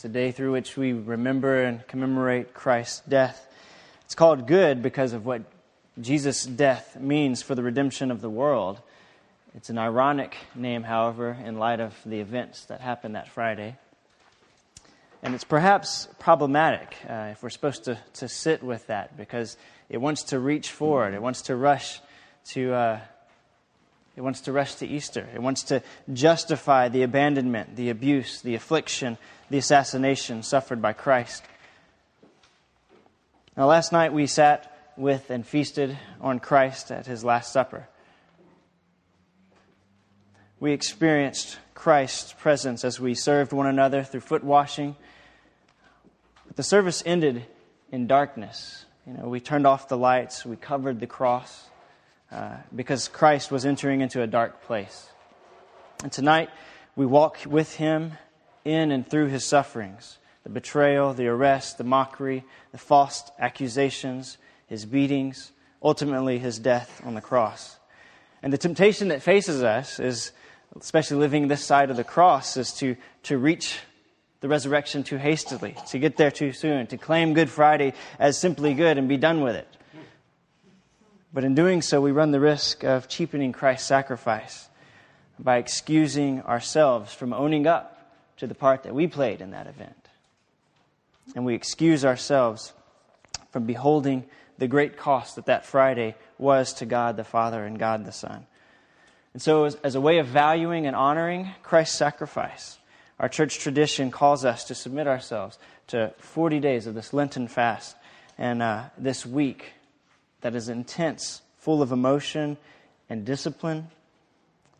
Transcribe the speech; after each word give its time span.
It's 0.00 0.06
a 0.06 0.08
day 0.08 0.32
through 0.32 0.52
which 0.52 0.78
we 0.78 0.94
remember 0.94 1.62
and 1.62 1.86
commemorate 1.86 2.54
Christ's 2.54 3.00
death. 3.00 3.46
It's 4.06 4.14
called 4.14 4.46
good 4.46 4.82
because 4.82 5.12
of 5.12 5.26
what 5.26 5.42
Jesus' 6.00 6.46
death 6.46 6.98
means 6.98 7.42
for 7.42 7.54
the 7.54 7.62
redemption 7.62 8.10
of 8.10 8.22
the 8.22 8.30
world. 8.30 8.80
It's 9.54 9.68
an 9.68 9.76
ironic 9.76 10.38
name, 10.54 10.84
however, 10.84 11.36
in 11.44 11.58
light 11.58 11.80
of 11.80 11.94
the 12.06 12.18
events 12.20 12.64
that 12.64 12.80
happened 12.80 13.14
that 13.14 13.28
Friday. 13.28 13.76
And 15.22 15.34
it's 15.34 15.44
perhaps 15.44 16.08
problematic 16.18 16.96
uh, 17.06 17.32
if 17.32 17.42
we're 17.42 17.50
supposed 17.50 17.84
to, 17.84 17.98
to 18.14 18.26
sit 18.26 18.62
with 18.62 18.86
that 18.86 19.18
because 19.18 19.58
it 19.90 19.98
wants 19.98 20.22
to 20.22 20.38
reach 20.38 20.70
forward. 20.70 21.12
It 21.12 21.20
wants 21.20 21.42
to 21.42 21.56
rush 21.56 22.00
to, 22.52 22.72
uh, 22.72 23.00
it 24.16 24.22
wants 24.22 24.40
to 24.42 24.52
rush 24.52 24.76
to 24.76 24.86
Easter. 24.86 25.28
It 25.34 25.42
wants 25.42 25.64
to 25.64 25.82
justify 26.10 26.88
the 26.88 27.02
abandonment, 27.02 27.76
the 27.76 27.90
abuse, 27.90 28.40
the 28.40 28.54
affliction, 28.54 29.18
the 29.50 29.58
assassination 29.58 30.42
suffered 30.42 30.80
by 30.80 30.92
Christ. 30.92 31.42
Now, 33.56 33.66
last 33.66 33.92
night 33.92 34.12
we 34.12 34.26
sat 34.26 34.72
with 34.96 35.30
and 35.30 35.46
feasted 35.46 35.98
on 36.20 36.38
Christ 36.38 36.90
at 36.90 37.06
his 37.06 37.24
Last 37.24 37.52
Supper. 37.52 37.88
We 40.60 40.72
experienced 40.72 41.58
Christ's 41.74 42.32
presence 42.34 42.84
as 42.84 43.00
we 43.00 43.14
served 43.14 43.52
one 43.52 43.66
another 43.66 44.04
through 44.04 44.20
foot 44.20 44.44
washing. 44.44 44.94
But 46.46 46.56
the 46.56 46.62
service 46.62 47.02
ended 47.04 47.44
in 47.90 48.06
darkness. 48.06 48.84
You 49.06 49.14
know, 49.14 49.28
we 49.28 49.40
turned 49.40 49.66
off 49.66 49.88
the 49.88 49.96
lights, 49.96 50.44
we 50.44 50.56
covered 50.56 51.00
the 51.00 51.06
cross 51.06 51.68
uh, 52.30 52.56
because 52.74 53.08
Christ 53.08 53.50
was 53.50 53.64
entering 53.64 54.02
into 54.02 54.22
a 54.22 54.26
dark 54.26 54.62
place. 54.62 55.08
And 56.02 56.12
tonight 56.12 56.50
we 56.94 57.06
walk 57.06 57.38
with 57.46 57.74
him 57.76 58.12
in 58.64 58.90
and 58.90 59.08
through 59.08 59.28
his 59.28 59.44
sufferings 59.44 60.18
the 60.42 60.50
betrayal, 60.50 61.12
the 61.12 61.28
arrest, 61.28 61.76
the 61.76 61.84
mockery, 61.84 62.44
the 62.72 62.78
false 62.78 63.30
accusations, 63.38 64.38
his 64.66 64.86
beatings, 64.86 65.52
ultimately 65.82 66.38
his 66.38 66.58
death 66.58 67.02
on 67.04 67.14
the 67.14 67.20
cross. 67.20 67.76
And 68.42 68.52
the 68.52 68.58
temptation 68.58 69.08
that 69.08 69.22
faces 69.22 69.62
us 69.62 70.00
is, 70.00 70.32
especially 70.80 71.18
living 71.18 71.48
this 71.48 71.64
side 71.64 71.90
of 71.90 71.96
the 71.96 72.04
cross, 72.04 72.56
is 72.56 72.72
to, 72.74 72.96
to 73.24 73.36
reach 73.36 73.80
the 74.40 74.48
resurrection 74.48 75.02
too 75.02 75.18
hastily, 75.18 75.76
to 75.88 75.98
get 75.98 76.16
there 76.16 76.30
too 76.30 76.52
soon, 76.52 76.86
to 76.86 76.96
claim 76.96 77.34
Good 77.34 77.50
Friday 77.50 77.92
as 78.18 78.38
simply 78.38 78.72
good 78.72 78.96
and 78.96 79.08
be 79.08 79.18
done 79.18 79.42
with 79.42 79.56
it. 79.56 79.68
But 81.32 81.44
in 81.44 81.54
doing 81.54 81.82
so, 81.82 82.00
we 82.00 82.12
run 82.12 82.30
the 82.30 82.40
risk 82.40 82.82
of 82.82 83.08
cheapening 83.08 83.52
Christ's 83.52 83.86
sacrifice 83.86 84.68
by 85.38 85.58
excusing 85.58 86.42
ourselves 86.42 87.12
from 87.12 87.32
owning 87.32 87.66
up 87.66 87.89
to 88.40 88.46
the 88.46 88.54
part 88.54 88.82
that 88.82 88.94
we 88.94 89.06
played 89.06 89.40
in 89.40 89.50
that 89.50 89.66
event. 89.66 90.08
And 91.34 91.44
we 91.44 91.54
excuse 91.54 92.04
ourselves 92.04 92.72
from 93.50 93.64
beholding 93.64 94.24
the 94.56 94.66
great 94.66 94.96
cost 94.96 95.36
that 95.36 95.46
that 95.46 95.66
Friday 95.66 96.14
was 96.38 96.72
to 96.74 96.86
God 96.86 97.16
the 97.16 97.24
Father 97.24 97.64
and 97.64 97.78
God 97.78 98.04
the 98.04 98.12
Son. 98.12 98.46
And 99.34 99.42
so, 99.42 99.64
as, 99.64 99.74
as 99.76 99.94
a 99.94 100.00
way 100.00 100.18
of 100.18 100.26
valuing 100.26 100.86
and 100.86 100.96
honoring 100.96 101.50
Christ's 101.62 101.96
sacrifice, 101.96 102.78
our 103.18 103.28
church 103.28 103.58
tradition 103.58 104.10
calls 104.10 104.44
us 104.44 104.64
to 104.64 104.74
submit 104.74 105.06
ourselves 105.06 105.58
to 105.88 106.12
40 106.18 106.60
days 106.60 106.86
of 106.86 106.94
this 106.94 107.12
Lenten 107.12 107.46
fast 107.46 107.94
and 108.38 108.62
uh, 108.62 108.84
this 108.96 109.26
week 109.26 109.74
that 110.40 110.54
is 110.54 110.70
intense, 110.70 111.42
full 111.58 111.82
of 111.82 111.92
emotion 111.92 112.56
and 113.10 113.26
discipline, 113.26 113.88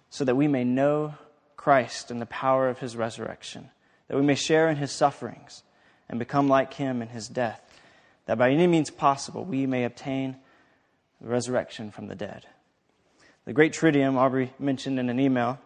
so 0.08 0.25
that 0.25 0.34
we 0.34 0.48
may 0.48 0.64
know 0.64 1.14
Christ 1.61 2.11
and 2.11 2.22
the 2.22 2.27
power 2.27 2.70
of 2.70 2.78
his 2.78 2.97
resurrection, 2.97 3.69
that 4.08 4.16
we 4.16 4.22
may 4.22 4.34
share 4.34 4.70
in 4.70 4.78
his 4.78 4.91
sufferings 4.91 5.62
and 6.08 6.19
become 6.19 6.48
like 6.48 6.72
him 6.72 7.03
in 7.03 7.08
his 7.08 7.28
death, 7.28 7.61
that 8.25 8.39
by 8.39 8.48
any 8.48 8.66
means 8.66 8.91
possible 8.91 9.44
we 9.44 9.66
may 9.66 9.84
obtain 9.84 10.36
the 11.20 11.28
resurrection 11.28 11.91
from 11.91 12.06
the 12.06 12.14
dead. 12.14 12.47
The 13.44 13.53
great 13.53 13.75
Triduum, 13.75 14.16
Aubrey 14.16 14.54
mentioned 14.59 14.98
in 14.98 15.10
an 15.10 15.21
email, 15.21 15.59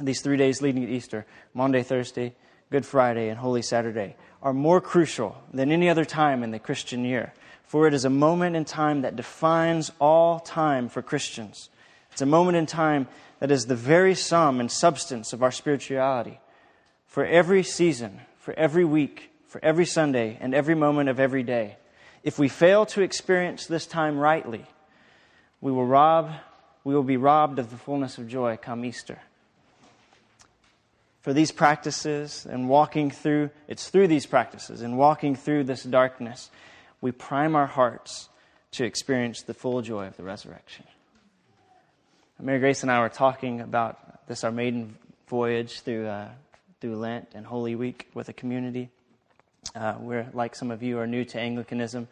these 0.00 0.22
three 0.22 0.38
days 0.38 0.62
leading 0.62 0.86
to 0.86 0.90
Easter 0.90 1.26
Monday, 1.52 1.82
Thursday, 1.82 2.34
Good 2.70 2.86
Friday, 2.86 3.28
and 3.28 3.38
Holy 3.38 3.60
Saturday, 3.60 4.16
are 4.42 4.54
more 4.54 4.80
crucial 4.80 5.36
than 5.52 5.70
any 5.70 5.90
other 5.90 6.06
time 6.06 6.42
in 6.42 6.52
the 6.52 6.58
Christian 6.58 7.04
year, 7.04 7.34
for 7.64 7.86
it 7.86 7.92
is 7.92 8.06
a 8.06 8.10
moment 8.10 8.56
in 8.56 8.64
time 8.64 9.02
that 9.02 9.14
defines 9.14 9.92
all 10.00 10.40
time 10.40 10.88
for 10.88 11.02
Christians. 11.02 11.68
It's 12.12 12.22
a 12.22 12.26
moment 12.26 12.56
in 12.56 12.64
time 12.64 13.08
that 13.40 13.50
is 13.50 13.66
the 13.66 13.74
very 13.74 14.14
sum 14.14 14.60
and 14.60 14.70
substance 14.70 15.32
of 15.32 15.42
our 15.42 15.50
spirituality. 15.50 16.40
For 17.06 17.24
every 17.24 17.62
season, 17.62 18.20
for 18.38 18.54
every 18.54 18.84
week, 18.84 19.30
for 19.46 19.64
every 19.64 19.86
Sunday, 19.86 20.36
and 20.40 20.54
every 20.54 20.74
moment 20.74 21.08
of 21.08 21.18
every 21.18 21.42
day, 21.42 21.76
if 22.22 22.38
we 22.38 22.48
fail 22.48 22.84
to 22.86 23.02
experience 23.02 23.66
this 23.66 23.86
time 23.86 24.18
rightly, 24.18 24.66
we 25.60 25.72
will 25.72 25.86
rob 25.86 26.32
we 26.84 26.94
will 26.94 27.02
be 27.02 27.18
robbed 27.18 27.58
of 27.58 27.70
the 27.70 27.76
fullness 27.76 28.16
of 28.16 28.28
joy 28.28 28.56
come 28.56 28.82
Easter 28.82 29.18
for 31.28 31.34
these 31.34 31.52
practices 31.52 32.46
and 32.48 32.70
walking 32.70 33.10
through, 33.10 33.50
it's 33.66 33.90
through 33.90 34.08
these 34.08 34.24
practices 34.24 34.80
and 34.80 34.96
walking 34.96 35.36
through 35.36 35.64
this 35.64 35.82
darkness, 35.82 36.50
we 37.02 37.12
prime 37.12 37.54
our 37.54 37.66
hearts 37.66 38.30
to 38.70 38.84
experience 38.84 39.42
the 39.42 39.52
full 39.52 39.82
joy 39.82 40.06
of 40.06 40.16
the 40.16 40.22
resurrection. 40.22 40.86
Mary 42.40 42.60
Grace 42.60 42.82
and 42.82 42.92
I 42.92 43.00
were 43.00 43.08
talking 43.08 43.60
about 43.60 44.28
this, 44.28 44.44
our 44.44 44.52
maiden 44.52 44.96
voyage 45.26 45.80
through, 45.80 46.06
uh, 46.06 46.28
through 46.80 46.96
Lent 46.96 47.26
and 47.34 47.44
Holy 47.44 47.74
Week 47.74 48.08
with 48.14 48.28
a 48.28 48.32
community. 48.32 48.90
Uh, 49.74 49.96
we're, 49.98 50.28
like 50.32 50.54
some 50.54 50.70
of 50.70 50.80
you, 50.80 51.00
are 51.00 51.06
new 51.08 51.24
to 51.24 51.40
Anglicanism. 51.40 52.06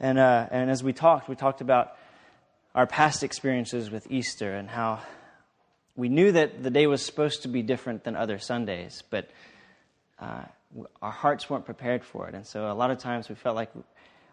And, 0.00 0.18
uh, 0.18 0.46
and 0.50 0.70
as 0.70 0.82
we 0.82 0.94
talked, 0.94 1.28
we 1.28 1.34
talked 1.34 1.60
about 1.60 1.98
our 2.74 2.86
past 2.86 3.22
experiences 3.22 3.90
with 3.90 4.10
Easter 4.10 4.54
and 4.54 4.70
how 4.70 5.00
we 5.96 6.08
knew 6.08 6.32
that 6.32 6.62
the 6.62 6.70
day 6.70 6.86
was 6.86 7.04
supposed 7.04 7.42
to 7.42 7.48
be 7.48 7.60
different 7.60 8.04
than 8.04 8.16
other 8.16 8.38
Sundays, 8.38 9.02
but 9.10 9.28
uh, 10.18 10.44
our 11.02 11.12
hearts 11.12 11.50
weren't 11.50 11.66
prepared 11.66 12.04
for 12.04 12.26
it. 12.26 12.34
And 12.34 12.46
so 12.46 12.72
a 12.72 12.72
lot 12.72 12.90
of 12.90 13.00
times 13.00 13.28
we 13.28 13.34
felt 13.34 13.54
like 13.54 13.70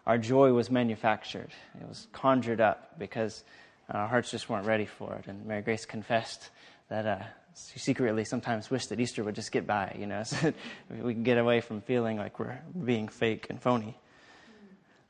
our 0.07 0.17
joy 0.17 0.53
was 0.53 0.71
manufactured, 0.71 1.49
it 1.81 1.89
was 1.89 2.07
conjured 2.13 2.61
up 2.61 2.97
because 2.97 3.43
our 3.89 4.07
hearts 4.07 4.31
just 4.31 4.49
weren't 4.49 4.65
ready 4.65 4.85
for 4.85 5.13
it. 5.15 5.27
And 5.27 5.45
Mary 5.45 5.61
Grace 5.61 5.85
confessed 5.85 6.49
that 6.89 7.05
uh, 7.05 7.23
she 7.71 7.79
secretly 7.79 8.25
sometimes 8.25 8.69
wished 8.69 8.89
that 8.89 8.99
Easter 8.99 9.23
would 9.23 9.35
just 9.35 9.51
get 9.51 9.65
by, 9.67 9.95
you 9.99 10.05
know, 10.05 10.23
so 10.23 10.53
we 10.89 11.13
can 11.13 11.23
get 11.23 11.37
away 11.37 11.61
from 11.61 11.81
feeling 11.81 12.17
like 12.17 12.39
we're 12.39 12.59
being 12.83 13.07
fake 13.07 13.47
and 13.49 13.61
phony. 13.61 13.97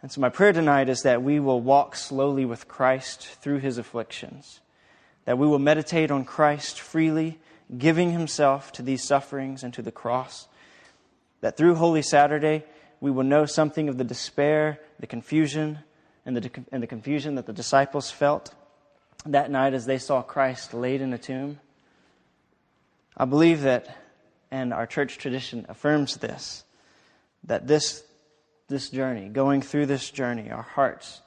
And 0.01 0.11
so 0.11 0.21
my 0.21 0.29
prayer 0.29 0.53
tonight 0.53 0.89
is 0.89 1.03
that 1.03 1.23
we 1.23 1.39
will 1.39 1.61
walk 1.61 1.95
slowly 1.95 2.45
with 2.45 2.67
Christ 2.67 3.25
through 3.25 3.59
his 3.59 3.77
afflictions 3.77 4.59
that 5.25 5.37
we 5.37 5.47
will 5.47 5.59
meditate 5.59 6.11
on 6.11 6.23
Christ 6.23 6.79
freely, 6.79 7.39
giving 7.75 8.11
himself 8.11 8.71
to 8.73 8.81
these 8.81 9.03
sufferings 9.03 9.63
and 9.63 9.73
to 9.73 9.81
the 9.81 9.91
cross. 9.91 10.47
That 11.41 11.57
through 11.57 11.75
Holy 11.75 12.03
Saturday, 12.03 12.63
we 13.01 13.11
will 13.11 13.23
know 13.23 13.45
something 13.45 13.89
of 13.89 13.97
the 13.97 14.03
despair, 14.03 14.79
the 14.99 15.07
confusion, 15.07 15.79
and 16.25 16.37
the, 16.37 16.49
and 16.71 16.81
the 16.81 16.87
confusion 16.87 17.35
that 17.35 17.45
the 17.45 17.53
disciples 17.53 18.09
felt 18.09 18.53
that 19.25 19.49
night 19.49 19.73
as 19.73 19.85
they 19.85 19.97
saw 19.97 20.21
Christ 20.21 20.73
laid 20.73 21.01
in 21.01 21.13
a 21.13 21.17
tomb. 21.17 21.59
I 23.17 23.25
believe 23.25 23.61
that, 23.61 23.97
and 24.51 24.73
our 24.73 24.85
church 24.85 25.17
tradition 25.17 25.65
affirms 25.69 26.17
this, 26.17 26.63
that 27.45 27.67
this, 27.67 28.03
this 28.67 28.89
journey, 28.89 29.29
going 29.29 29.61
through 29.61 29.85
this 29.87 30.09
journey, 30.09 30.51
our 30.51 30.61
hearts 30.61 31.21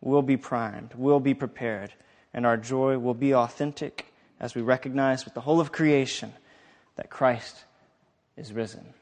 will 0.00 0.22
be 0.22 0.36
primed, 0.36 0.94
will 0.94 1.20
be 1.20 1.34
prepared 1.34 1.92
and 2.36 2.44
our 2.44 2.56
joy 2.56 2.98
will 2.98 3.14
be 3.14 3.34
authentic 3.34 4.12
as 4.38 4.54
we 4.54 4.60
recognize 4.60 5.24
with 5.24 5.34
the 5.34 5.40
whole 5.40 5.58
of 5.58 5.72
creation 5.72 6.32
that 6.96 7.08
Christ 7.08 7.64
is 8.36 8.52
risen. 8.52 8.92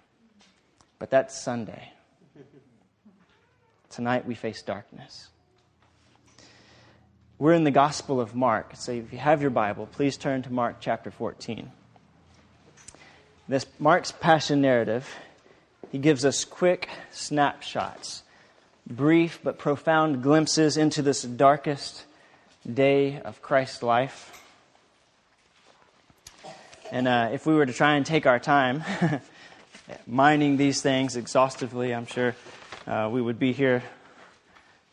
But 1.00 1.10
that's 1.10 1.38
Sunday. 1.42 1.92
Tonight 3.90 4.24
we 4.24 4.36
face 4.36 4.62
darkness. 4.62 5.28
We're 7.44 7.52
in 7.52 7.64
the 7.64 7.70
Gospel 7.70 8.22
of 8.22 8.34
Mark. 8.34 8.70
So 8.72 8.92
if 8.92 9.12
you 9.12 9.18
have 9.18 9.42
your 9.42 9.50
Bible, 9.50 9.86
please 9.92 10.16
turn 10.16 10.40
to 10.44 10.50
Mark 10.50 10.76
chapter 10.80 11.10
14. 11.10 11.70
This 13.48 13.66
Mark's 13.78 14.12
passion 14.12 14.62
narrative, 14.62 15.14
he 15.92 15.98
gives 15.98 16.24
us 16.24 16.46
quick 16.46 16.88
snapshots, 17.10 18.22
brief 18.86 19.40
but 19.44 19.58
profound 19.58 20.22
glimpses 20.22 20.78
into 20.78 21.02
this 21.02 21.20
darkest 21.20 22.06
day 22.72 23.20
of 23.20 23.42
Christ's 23.42 23.82
life. 23.82 24.42
And 26.90 27.06
uh, 27.06 27.28
if 27.34 27.44
we 27.44 27.54
were 27.54 27.66
to 27.66 27.74
try 27.74 27.96
and 27.96 28.06
take 28.06 28.24
our 28.24 28.38
time 28.38 28.84
mining 30.06 30.56
these 30.56 30.80
things 30.80 31.14
exhaustively, 31.14 31.94
I'm 31.94 32.06
sure 32.06 32.34
uh, 32.86 33.10
we 33.12 33.20
would 33.20 33.38
be 33.38 33.52
here 33.52 33.82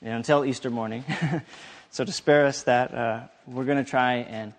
you 0.01 0.09
know, 0.09 0.18
until 0.18 0.44
Easter 0.44 0.69
morning. 0.69 1.06
so 1.91 2.03
to 2.03 2.11
spare 2.11 2.45
us 2.45 2.63
that, 2.63 2.93
uh, 2.93 3.21
we're 3.45 3.65
going 3.65 3.83
to 3.83 3.89
try 3.89 4.15
and, 4.15 4.53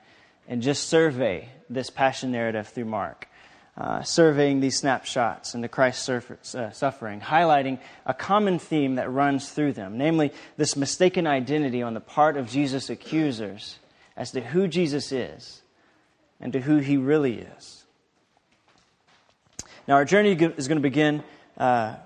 and 0.46 0.62
just 0.62 0.88
survey 0.88 1.48
this 1.68 1.90
passion 1.90 2.30
narrative 2.30 2.68
through 2.68 2.84
Mark. 2.84 3.26
uh, 3.76 4.02
surveying 4.02 4.60
these 4.60 4.76
snapshots 4.76 5.54
into 5.54 5.68
Christ's 5.68 6.54
uh, 6.54 6.70
suffering, 6.72 7.20
highlighting 7.20 7.78
a 8.04 8.12
common 8.12 8.58
theme 8.58 8.96
that 8.96 9.10
runs 9.10 9.48
through 9.48 9.72
them, 9.72 9.96
namely 9.96 10.32
this 10.58 10.76
mistaken 10.76 11.26
identity 11.26 11.82
on 11.82 11.94
the 11.94 12.00
part 12.00 12.36
of 12.36 12.48
Jesus' 12.48 12.90
accusers 12.90 13.78
as 14.16 14.30
to 14.32 14.40
who 14.42 14.68
Jesus 14.68 15.10
is 15.10 15.62
and 16.38 16.52
to 16.52 16.60
who 16.60 16.78
he 16.78 16.98
really 16.98 17.38
is. 17.38 17.84
Now, 19.88 19.94
our 19.94 20.04
journey 20.04 20.32
is 20.32 20.68
going 20.68 20.76
to 20.76 20.82
begin 20.82 21.24
uh, 21.56 21.96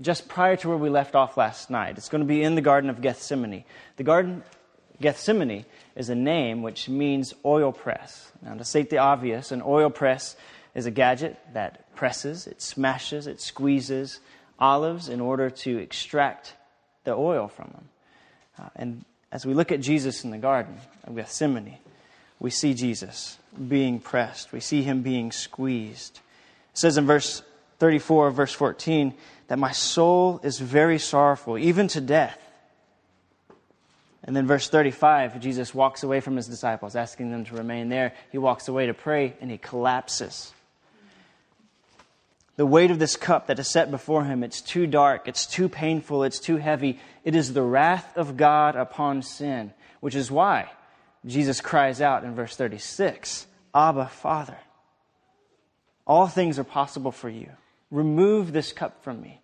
just 0.00 0.28
prior 0.28 0.56
to 0.56 0.68
where 0.68 0.76
we 0.76 0.88
left 0.88 1.14
off 1.14 1.36
last 1.36 1.70
night. 1.70 1.98
It's 1.98 2.08
going 2.08 2.22
to 2.22 2.26
be 2.26 2.42
in 2.42 2.54
the 2.54 2.62
Garden 2.62 2.90
of 2.90 3.00
Gethsemane. 3.00 3.64
The 3.96 4.02
Garden 4.02 4.42
Gethsemane 5.00 5.64
is 5.96 6.08
a 6.08 6.14
name 6.14 6.62
which 6.62 6.88
means 6.88 7.34
oil 7.44 7.72
press. 7.72 8.32
Now, 8.42 8.54
to 8.54 8.64
state 8.64 8.90
the 8.90 8.98
obvious, 8.98 9.52
an 9.52 9.62
oil 9.64 9.90
press 9.90 10.36
is 10.74 10.86
a 10.86 10.90
gadget 10.90 11.38
that 11.52 11.94
presses, 11.96 12.46
it 12.46 12.62
smashes, 12.62 13.26
it 13.26 13.40
squeezes 13.40 14.20
olives 14.58 15.08
in 15.08 15.20
order 15.20 15.50
to 15.50 15.78
extract 15.78 16.54
the 17.04 17.12
oil 17.12 17.48
from 17.48 17.70
them. 17.72 17.88
Uh, 18.58 18.68
and 18.76 19.04
as 19.32 19.46
we 19.46 19.54
look 19.54 19.72
at 19.72 19.80
Jesus 19.80 20.24
in 20.24 20.30
the 20.30 20.38
Garden 20.38 20.76
of 21.04 21.16
Gethsemane, 21.16 21.78
we 22.38 22.50
see 22.50 22.74
Jesus 22.74 23.38
being 23.68 24.00
pressed, 24.00 24.52
we 24.52 24.60
see 24.60 24.82
him 24.82 25.02
being 25.02 25.32
squeezed. 25.32 26.20
It 26.72 26.78
says 26.78 26.96
in 26.96 27.06
verse 27.06 27.42
34, 27.80 28.30
verse 28.30 28.52
14, 28.52 29.14
that 29.48 29.58
my 29.58 29.72
soul 29.72 30.40
is 30.44 30.60
very 30.60 30.98
sorrowful, 30.98 31.58
even 31.58 31.88
to 31.88 32.00
death. 32.00 32.38
And 34.22 34.36
then 34.36 34.46
verse 34.46 34.68
35, 34.68 35.40
Jesus 35.40 35.74
walks 35.74 36.02
away 36.02 36.20
from 36.20 36.36
his 36.36 36.46
disciples, 36.46 36.94
asking 36.94 37.32
them 37.32 37.44
to 37.46 37.56
remain 37.56 37.88
there. 37.88 38.12
He 38.30 38.38
walks 38.38 38.68
away 38.68 38.86
to 38.86 38.94
pray 38.94 39.34
and 39.40 39.50
he 39.50 39.58
collapses 39.58 40.52
the 42.60 42.66
weight 42.66 42.90
of 42.90 42.98
this 42.98 43.16
cup 43.16 43.46
that 43.46 43.58
is 43.58 43.68
set 43.68 43.90
before 43.90 44.22
him, 44.22 44.44
it's 44.44 44.60
too 44.60 44.86
dark, 44.86 45.26
it's 45.26 45.46
too 45.46 45.66
painful, 45.66 46.24
it's 46.24 46.38
too 46.38 46.58
heavy. 46.58 47.00
It 47.24 47.34
is 47.34 47.54
the 47.54 47.62
wrath 47.62 48.18
of 48.18 48.36
God 48.36 48.76
upon 48.76 49.22
sin, 49.22 49.72
which 50.00 50.14
is 50.14 50.30
why 50.30 50.70
Jesus 51.24 51.62
cries 51.62 52.02
out 52.02 52.22
in 52.22 52.34
verse 52.34 52.54
36 52.56 53.46
Abba, 53.74 54.08
Father, 54.08 54.58
all 56.06 56.26
things 56.26 56.58
are 56.58 56.64
possible 56.64 57.12
for 57.12 57.30
you. 57.30 57.48
Remove 57.90 58.52
this 58.52 58.72
cup 58.72 59.02
from 59.02 59.20
me. 59.20 59.40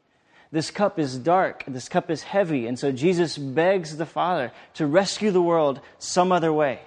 This 0.52 0.70
cup 0.70 0.98
is 0.98 1.18
dark, 1.18 1.64
this 1.66 1.88
cup 1.88 2.10
is 2.10 2.22
heavy, 2.22 2.66
and 2.66 2.78
so 2.78 2.92
Jesus 2.92 3.36
begs 3.36 3.96
the 3.96 4.06
Father 4.06 4.52
to 4.74 4.86
rescue 4.86 5.30
the 5.30 5.42
world 5.42 5.80
some 5.98 6.30
other 6.30 6.52
way. 6.52 6.80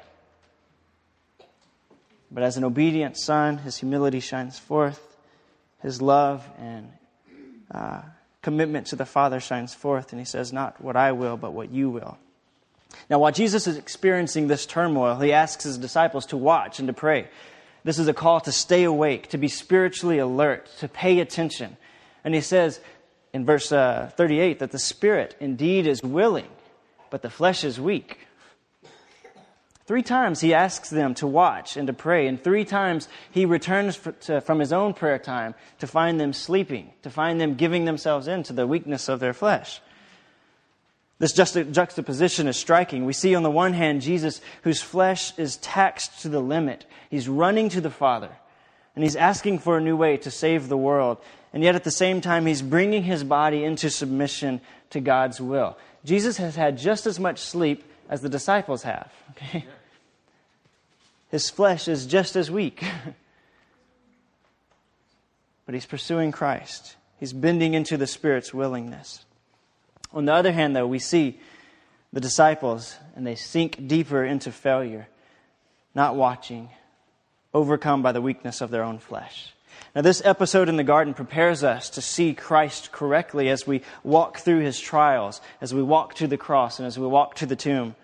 But 2.31 2.43
as 2.43 2.57
an 2.57 2.63
obedient 2.63 3.17
son, 3.17 3.57
his 3.57 3.77
humility 3.77 4.21
shines 4.21 4.57
forth 4.57 5.09
his 5.81 6.01
love 6.01 6.47
and 6.57 6.91
uh, 7.71 8.01
commitment 8.41 8.87
to 8.87 8.95
the 8.95 9.05
Father 9.05 9.39
shines 9.39 9.73
forth, 9.73 10.11
and 10.11 10.19
he 10.19 10.25
says, 10.25 10.51
Not 10.51 10.81
what 10.81 10.95
I 10.95 11.11
will, 11.11 11.37
but 11.37 11.53
what 11.53 11.71
you 11.71 11.89
will. 11.89 12.17
Now, 13.09 13.19
while 13.19 13.31
Jesus 13.31 13.67
is 13.67 13.77
experiencing 13.77 14.47
this 14.47 14.65
turmoil, 14.65 15.19
he 15.19 15.31
asks 15.31 15.63
his 15.63 15.77
disciples 15.77 16.25
to 16.27 16.37
watch 16.37 16.79
and 16.79 16.87
to 16.87 16.93
pray. 16.93 17.27
This 17.89 17.97
is 17.97 18.07
a 18.07 18.13
call 18.13 18.39
to 18.41 18.51
stay 18.51 18.83
awake, 18.83 19.29
to 19.29 19.39
be 19.39 19.47
spiritually 19.47 20.19
alert, 20.19 20.69
to 20.77 20.87
pay 20.87 21.21
attention. 21.21 21.75
And 22.23 22.35
he 22.35 22.41
says 22.41 22.79
in 23.33 23.47
verse 23.47 23.71
uh, 23.71 24.11
38 24.15 24.59
that 24.59 24.69
the 24.69 24.77
spirit 24.77 25.35
indeed 25.39 25.87
is 25.87 26.03
willing, 26.03 26.49
but 27.09 27.23
the 27.23 27.31
flesh 27.31 27.63
is 27.63 27.81
weak. 27.81 28.27
Three 29.87 30.03
times 30.03 30.39
he 30.39 30.53
asks 30.53 30.91
them 30.91 31.15
to 31.15 31.25
watch 31.25 31.77
and 31.77 31.87
to 31.87 31.93
pray, 31.93 32.27
and 32.27 32.39
three 32.39 32.63
times 32.63 33.07
he 33.31 33.47
returns 33.47 33.99
to, 34.19 34.39
from 34.39 34.59
his 34.59 34.71
own 34.71 34.93
prayer 34.93 35.17
time 35.17 35.55
to 35.79 35.87
find 35.87 36.21
them 36.21 36.31
sleeping, 36.31 36.93
to 37.01 37.09
find 37.09 37.41
them 37.41 37.55
giving 37.55 37.85
themselves 37.85 38.27
in 38.27 38.43
to 38.43 38.53
the 38.53 38.67
weakness 38.67 39.09
of 39.09 39.19
their 39.19 39.33
flesh. 39.33 39.81
This 41.19 41.33
juxtaposition 41.33 42.47
is 42.47 42.55
striking. 42.55 43.05
We 43.05 43.13
see 43.13 43.35
on 43.35 43.43
the 43.43 43.51
one 43.51 43.73
hand 43.73 44.01
Jesus, 44.01 44.39
whose 44.63 44.81
flesh 44.81 45.37
is 45.37 45.57
taxed 45.57 46.21
to 46.21 46.29
the 46.29 46.39
limit. 46.39 46.85
He's 47.09 47.27
running 47.27 47.67
to 47.69 47.81
the 47.81 47.89
Father, 47.89 48.31
and 48.95 49.03
he's 49.03 49.17
asking 49.17 49.59
for 49.59 49.77
a 49.77 49.81
new 49.81 49.97
way 49.97 50.15
to 50.17 50.31
save 50.31 50.69
the 50.69 50.77
world. 50.77 51.17
And 51.51 51.61
yet 51.61 51.75
at 51.75 51.83
the 51.83 51.91
same 51.91 52.21
time, 52.21 52.45
he's 52.45 52.61
bringing 52.61 53.03
his 53.03 53.25
body 53.25 53.65
into 53.65 53.89
submission 53.89 54.61
to 54.91 55.01
God's 55.01 55.41
will. 55.41 55.77
Jesus 56.05 56.37
has 56.37 56.55
had 56.55 56.77
just 56.77 57.05
as 57.05 57.19
much 57.19 57.39
sleep 57.39 57.83
as 58.07 58.21
the 58.21 58.29
disciples 58.29 58.83
have. 58.83 59.11
Okay? 59.31 59.65
His 61.31 61.49
flesh 61.49 61.87
is 61.87 62.05
just 62.05 62.35
as 62.35 62.49
weak. 62.49 62.83
but 65.65 65.75
he's 65.75 65.85
pursuing 65.85 66.31
Christ. 66.31 66.95
He's 67.19 67.33
bending 67.33 67.73
into 67.73 67.97
the 67.97 68.07
Spirit's 68.07 68.53
willingness. 68.53 69.25
On 70.13 70.25
the 70.25 70.33
other 70.33 70.51
hand, 70.51 70.75
though, 70.75 70.87
we 70.87 70.99
see 70.99 71.39
the 72.11 72.19
disciples 72.19 72.95
and 73.15 73.25
they 73.25 73.35
sink 73.35 73.87
deeper 73.87 74.23
into 74.23 74.51
failure, 74.51 75.07
not 75.93 76.15
watching, 76.15 76.69
overcome 77.53 78.01
by 78.01 78.11
the 78.11 78.21
weakness 78.21 78.61
of 78.61 78.71
their 78.71 78.83
own 78.83 78.99
flesh. 78.99 79.53
Now, 79.95 80.01
this 80.01 80.21
episode 80.23 80.69
in 80.69 80.75
the 80.75 80.83
garden 80.83 81.13
prepares 81.13 81.63
us 81.63 81.89
to 81.91 82.01
see 82.01 82.33
Christ 82.33 82.91
correctly 82.91 83.49
as 83.49 83.65
we 83.65 83.81
walk 84.03 84.39
through 84.39 84.59
his 84.59 84.79
trials, 84.79 85.41
as 85.61 85.73
we 85.73 85.81
walk 85.81 86.15
to 86.15 86.27
the 86.27 86.37
cross, 86.37 86.79
and 86.79 86.85
as 86.85 86.99
we 86.99 87.07
walk 87.07 87.35
to 87.35 87.45
the 87.45 87.55
tomb. 87.55 87.95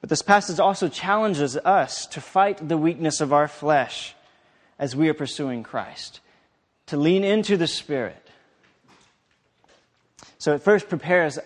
But 0.00 0.10
this 0.10 0.22
passage 0.22 0.58
also 0.58 0.88
challenges 0.88 1.56
us 1.56 2.06
to 2.06 2.20
fight 2.20 2.66
the 2.66 2.78
weakness 2.78 3.20
of 3.20 3.32
our 3.32 3.48
flesh 3.48 4.14
as 4.78 4.96
we 4.96 5.08
are 5.08 5.14
pursuing 5.14 5.62
Christ, 5.62 6.20
to 6.86 6.96
lean 6.96 7.22
into 7.22 7.56
the 7.56 7.66
Spirit. 7.66 8.29
So 10.40 10.54
it 10.54 10.62
first 10.62 10.88
prepares 10.88 11.38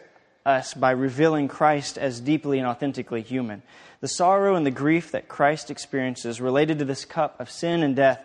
us 0.46 0.72
by 0.72 0.92
revealing 0.92 1.48
Christ 1.48 1.98
as 1.98 2.20
deeply 2.20 2.60
and 2.60 2.68
authentically 2.68 3.22
human. 3.22 3.62
The 4.00 4.06
sorrow 4.06 4.54
and 4.54 4.64
the 4.64 4.70
grief 4.70 5.10
that 5.10 5.26
Christ 5.26 5.68
experiences 5.68 6.40
related 6.40 6.78
to 6.78 6.84
this 6.84 7.04
cup 7.04 7.40
of 7.40 7.50
sin 7.50 7.82
and 7.82 7.96
death, 7.96 8.20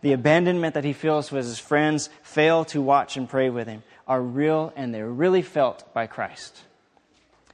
the 0.00 0.14
abandonment 0.14 0.72
that 0.72 0.84
he 0.84 0.94
feels 0.94 1.30
when 1.30 1.42
his 1.42 1.58
friends 1.58 2.08
fail 2.22 2.64
to 2.66 2.80
watch 2.80 3.18
and 3.18 3.28
pray 3.28 3.50
with 3.50 3.68
him, 3.68 3.82
are 4.08 4.22
real 4.22 4.72
and 4.74 4.94
they're 4.94 5.06
really 5.06 5.42
felt 5.42 5.92
by 5.92 6.06
Christ. 6.06 6.62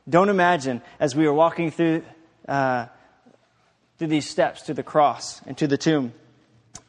Don't 0.09 0.29
imagine 0.29 0.83
as 1.01 1.17
we 1.17 1.27
are 1.27 1.35
walking 1.35 1.73
through, 1.73 2.05
uh, 2.47 2.87
through 3.99 4.09
these 4.09 4.31
steps 4.31 4.63
to 4.63 4.75
the 4.75 4.85
cross 4.85 5.41
and 5.47 5.59
to 5.59 5.67
the 5.67 5.79
tomb 5.79 6.13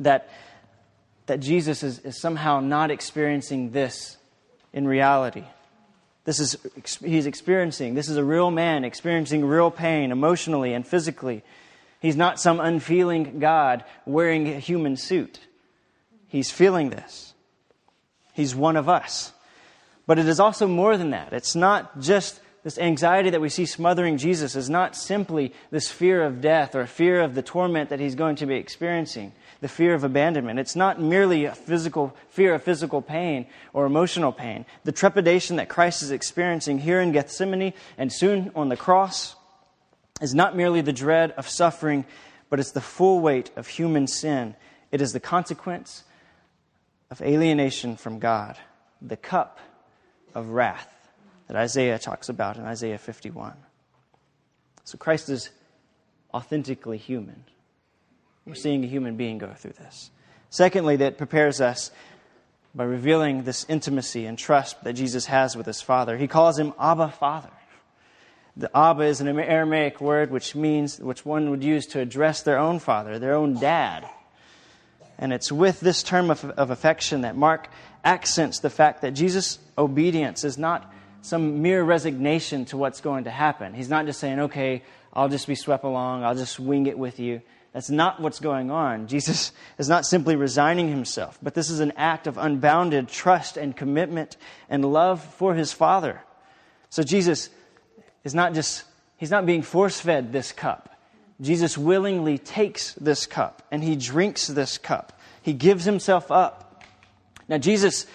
that, 0.01 0.29
that 1.25 1.39
Jesus 1.39 1.81
is, 1.81 1.97
is 1.99 2.15
somehow 2.15 2.59
not 2.59 2.91
experiencing 2.91 3.71
this 3.71 4.17
in 4.71 4.87
reality. 4.87 5.45
This 6.25 6.39
is, 6.39 6.57
he's 7.03 7.25
experiencing, 7.25 7.95
this 7.95 8.07
is 8.07 8.17
a 8.17 8.23
real 8.23 8.49
man 8.49 8.85
experiencing 8.85 9.45
real 9.45 9.69
pain 9.69 10.11
emotionally 10.11 10.73
and 10.73 10.87
physically. 10.87 11.43
He's 11.99 12.15
not 12.15 12.39
some 12.39 12.59
unfeeling 12.59 13.39
God 13.39 13.83
wearing 14.05 14.47
a 14.47 14.59
human 14.59 14.95
suit. 14.95 15.39
He's 16.27 16.51
feeling 16.51 16.89
this. 16.89 17.33
He's 18.33 18.55
one 18.55 18.77
of 18.77 18.89
us. 18.89 19.33
But 20.05 20.19
it 20.19 20.27
is 20.27 20.39
also 20.39 20.67
more 20.67 20.97
than 20.97 21.11
that. 21.11 21.33
It's 21.33 21.55
not 21.55 21.99
just 21.99 22.41
this 22.63 22.77
anxiety 22.77 23.29
that 23.29 23.41
we 23.41 23.49
see 23.49 23.65
smothering 23.65 24.17
Jesus 24.17 24.55
is 24.55 24.69
not 24.69 24.95
simply 24.95 25.53
this 25.69 25.89
fear 25.89 26.23
of 26.23 26.41
death 26.41 26.75
or 26.75 26.85
fear 26.87 27.21
of 27.21 27.35
the 27.35 27.41
torment 27.41 27.89
that 27.89 27.99
he's 27.99 28.15
going 28.15 28.37
to 28.37 28.45
be 28.45 28.55
experiencing, 28.55 29.33
the 29.63 29.69
fear 29.69 29.93
of 29.93 30.03
abandonment. 30.03 30.59
It's 30.59 30.75
not 30.75 30.99
merely 30.99 31.45
a 31.45 31.55
physical 31.55 32.13
fear 32.27 32.53
of 32.53 32.63
physical 32.63 33.01
pain 33.01 33.47
or 33.71 33.85
emotional 33.85 34.33
pain. 34.33 34.65
The 34.83 34.91
trepidation 34.91 35.55
that 35.55 35.69
Christ 35.69 36.03
is 36.03 36.11
experiencing 36.11 36.79
here 36.79 36.99
in 36.99 37.13
Gethsemane 37.13 37.71
and 37.97 38.11
soon 38.11 38.51
on 38.57 38.67
the 38.67 38.75
cross 38.75 39.37
is 40.19 40.35
not 40.35 40.57
merely 40.57 40.81
the 40.81 40.91
dread 40.91 41.31
of 41.31 41.47
suffering, 41.47 42.03
but 42.49 42.59
it's 42.59 42.71
the 42.71 42.81
full 42.81 43.21
weight 43.21 43.51
of 43.55 43.67
human 43.67 44.05
sin. 44.05 44.53
It 44.91 44.99
is 44.99 45.13
the 45.13 45.21
consequence 45.21 46.03
of 47.09 47.21
alienation 47.21 47.95
from 47.95 48.19
God, 48.19 48.57
the 49.01 49.15
cup 49.15 49.59
of 50.35 50.49
wrath 50.49 50.89
that 51.47 51.55
Isaiah 51.55 51.99
talks 51.99 52.27
about 52.27 52.57
in 52.57 52.65
Isaiah 52.65 52.97
51. 52.97 53.53
So 54.83 54.97
Christ 54.97 55.29
is 55.29 55.51
authentically 56.33 56.97
human. 56.97 57.45
We're 58.45 58.55
seeing 58.55 58.83
a 58.83 58.87
human 58.87 59.15
being 59.15 59.37
go 59.37 59.53
through 59.53 59.73
this. 59.73 60.11
Secondly, 60.49 60.97
that 60.97 61.17
prepares 61.17 61.61
us 61.61 61.91
by 62.75 62.83
revealing 62.83 63.43
this 63.43 63.65
intimacy 63.69 64.25
and 64.25 64.37
trust 64.37 64.83
that 64.83 64.93
Jesus 64.93 65.27
has 65.27 65.55
with 65.55 65.65
his 65.65 65.81
Father. 65.81 66.17
He 66.17 66.27
calls 66.27 66.57
him 66.57 66.73
Abba 66.79 67.09
Father. 67.11 67.51
The 68.55 68.75
Abba 68.75 69.03
is 69.03 69.21
an 69.21 69.27
Aramaic 69.27 69.99
word 69.99 70.29
which 70.29 70.53
means, 70.55 70.99
which 70.99 71.25
one 71.25 71.49
would 71.49 71.63
use 71.63 71.87
to 71.87 71.99
address 71.99 72.43
their 72.43 72.59
own 72.59 72.79
father, 72.79 73.17
their 73.17 73.33
own 73.33 73.55
dad. 73.55 74.07
And 75.17 75.33
it's 75.33 75.51
with 75.51 75.79
this 75.79 76.03
term 76.03 76.29
of, 76.29 76.45
of 76.45 76.69
affection 76.69 77.21
that 77.21 77.35
Mark 77.35 77.69
accents 78.03 78.59
the 78.59 78.69
fact 78.69 79.01
that 79.01 79.11
Jesus' 79.11 79.57
obedience 79.77 80.43
is 80.43 80.57
not 80.57 80.91
some 81.21 81.61
mere 81.61 81.83
resignation 81.83 82.65
to 82.65 82.77
what's 82.77 83.01
going 83.01 83.23
to 83.23 83.31
happen. 83.31 83.73
He's 83.73 83.89
not 83.89 84.05
just 84.05 84.19
saying, 84.19 84.39
okay, 84.41 84.83
I'll 85.13 85.29
just 85.29 85.47
be 85.47 85.55
swept 85.55 85.83
along, 85.83 86.23
I'll 86.23 86.35
just 86.35 86.59
wing 86.59 86.85
it 86.85 86.97
with 86.97 87.19
you. 87.19 87.41
That's 87.73 87.89
not 87.89 88.19
what's 88.21 88.39
going 88.39 88.69
on. 88.69 89.07
Jesus 89.07 89.51
is 89.77 89.89
not 89.89 90.05
simply 90.05 90.35
resigning 90.35 90.89
himself, 90.89 91.37
but 91.41 91.55
this 91.55 91.69
is 91.69 91.79
an 91.79 91.93
act 91.97 92.27
of 92.27 92.37
unbounded 92.37 93.09
trust 93.09 93.57
and 93.57 93.75
commitment 93.75 94.37
and 94.69 94.85
love 94.85 95.23
for 95.35 95.55
his 95.55 95.73
Father. 95.73 96.21
So 96.89 97.03
Jesus 97.03 97.49
is 98.23 98.35
not 98.35 98.53
just, 98.53 98.83
he's 99.17 99.31
not 99.31 99.45
being 99.45 99.63
force 99.63 99.99
fed 99.99 100.31
this 100.31 100.51
cup. 100.51 100.89
Jesus 101.41 101.77
willingly 101.77 102.37
takes 102.37 102.93
this 102.93 103.25
cup 103.25 103.63
and 103.71 103.83
he 103.83 103.95
drinks 103.95 104.47
this 104.47 104.77
cup. 104.77 105.19
He 105.41 105.53
gives 105.53 105.83
himself 105.83 106.31
up. 106.31 106.83
Now, 107.49 107.57
Jesus, 107.57 108.05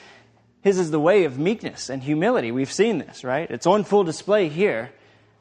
his 0.62 0.78
is 0.78 0.90
the 0.90 1.00
way 1.00 1.24
of 1.24 1.38
meekness 1.38 1.90
and 1.90 2.02
humility. 2.02 2.52
We've 2.52 2.72
seen 2.72 2.98
this, 2.98 3.24
right? 3.24 3.50
It's 3.50 3.66
on 3.66 3.84
full 3.84 4.04
display 4.04 4.48
here. 4.48 4.90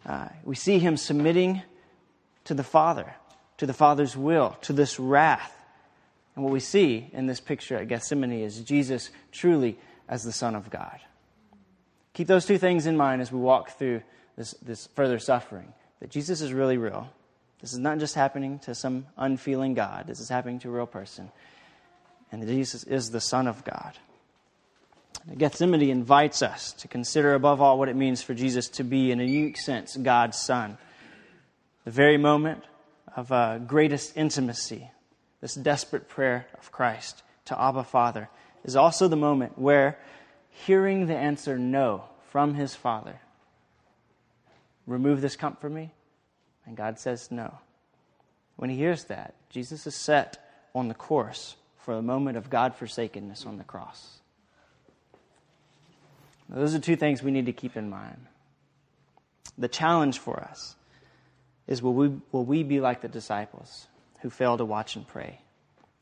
Uh, 0.06 0.28
we 0.44 0.56
see 0.56 0.80
him 0.80 0.98
submitting 0.98 1.62
to 2.46 2.54
the 2.54 2.64
Father, 2.64 3.14
to 3.58 3.66
the 3.66 3.74
Father's 3.74 4.16
will, 4.16 4.58
to 4.62 4.74
this 4.74 5.00
wrath. 5.00 5.54
And 6.36 6.44
what 6.44 6.54
we 6.54 6.60
see 6.60 7.10
in 7.14 7.26
this 7.26 7.40
picture 7.40 7.78
at 7.78 7.88
Gethsemane 7.88 8.32
is 8.32 8.60
Jesus 8.62 9.10
truly 9.32 9.78
as 10.08 10.24
the 10.24 10.32
Son 10.32 10.56
of 10.56 10.70
God. 10.70 11.00
Keep 12.14 12.28
those 12.28 12.46
two 12.46 12.58
things 12.58 12.86
in 12.86 12.98
mind 12.98 13.22
as 13.22 13.32
we 13.32 13.40
walk 13.40 13.72
through 13.72 14.02
this, 14.36 14.52
this 14.62 14.88
further 14.96 15.20
suffering 15.20 15.74
that 16.00 16.12
Jesus 16.12 16.42
is 16.42 16.54
really 16.54 16.78
real. 16.78 17.10
This 17.62 17.74
is 17.74 17.80
not 17.80 17.98
just 17.98 18.14
happening 18.14 18.60
to 18.60 18.76
some 18.76 19.08
unfeeling 19.18 19.74
God, 19.74 20.06
this 20.08 20.20
is 20.20 20.30
happening 20.30 20.60
to 20.60 20.70
a 20.70 20.72
real 20.72 20.86
person. 20.86 21.32
And 22.32 22.42
that 22.42 22.48
Jesus 22.48 22.84
is 22.84 23.10
the 23.10 23.22
Son 23.22 23.48
of 23.48 23.64
God. 23.64 23.94
Gethsemane 25.38 25.90
invites 25.90 26.42
us 26.42 26.74
to 26.74 26.88
consider 26.88 27.34
above 27.34 27.62
all 27.62 27.80
what 27.80 27.90
it 27.90 27.96
means 27.96 28.22
for 28.22 28.34
Jesus 28.34 28.70
to 28.70 28.84
be, 28.84 29.12
in 29.12 29.20
a 29.20 29.24
unique 29.24 29.58
sense, 29.58 29.98
God's 29.98 30.38
Son. 30.38 30.78
The 31.86 31.92
very 31.92 32.18
moment 32.18 32.64
of 33.18 33.32
uh, 33.32 33.58
greatest 33.58 34.16
intimacy, 34.16 34.92
this 35.42 35.56
desperate 35.56 36.08
prayer 36.08 36.46
of 36.60 36.72
Christ 36.72 37.24
to 37.46 37.60
Abba 37.60 37.84
Father, 37.84 38.30
is 38.64 38.76
also 38.76 39.08
the 39.08 39.16
moment 39.16 39.58
where 39.58 39.98
hearing 40.52 41.08
the 41.08 41.18
answer 41.18 41.58
no 41.58 42.04
from 42.30 42.54
his 42.54 42.76
Father, 42.76 43.20
remove 44.86 45.22
this 45.22 45.36
cup 45.36 45.60
from 45.60 45.74
me, 45.74 45.92
and 46.66 46.78
God 46.78 47.00
says 47.00 47.32
no. 47.32 47.58
When 48.56 48.70
he 48.70 48.78
hears 48.78 49.06
that, 49.06 49.34
Jesus 49.50 49.88
is 49.88 49.96
set 49.96 50.38
on 50.76 50.88
the 50.88 50.94
course 50.94 51.56
for 51.78 51.96
a 51.96 52.02
moment 52.02 52.38
of 52.38 52.50
God 52.52 52.76
forsakenness 52.76 53.46
on 53.48 53.58
the 53.58 53.64
cross. 53.64 54.20
Now, 56.50 56.58
those 56.58 56.76
are 56.76 56.80
two 56.80 56.96
things 56.96 57.24
we 57.24 57.32
need 57.32 57.48
to 57.48 57.54
keep 57.54 57.76
in 57.76 57.90
mind. 57.90 58.28
The 59.58 59.68
challenge 59.68 60.20
for 60.20 60.40
us 60.40 60.77
is 61.68 61.82
will 61.82 61.94
we, 61.94 62.12
will 62.32 62.46
we 62.46 62.64
be 62.64 62.80
like 62.80 63.02
the 63.02 63.08
disciples 63.08 63.88
who 64.22 64.30
fail 64.30 64.58
to 64.58 64.66
watch 64.66 64.96
and 64.96 65.08
pray? 65.08 65.40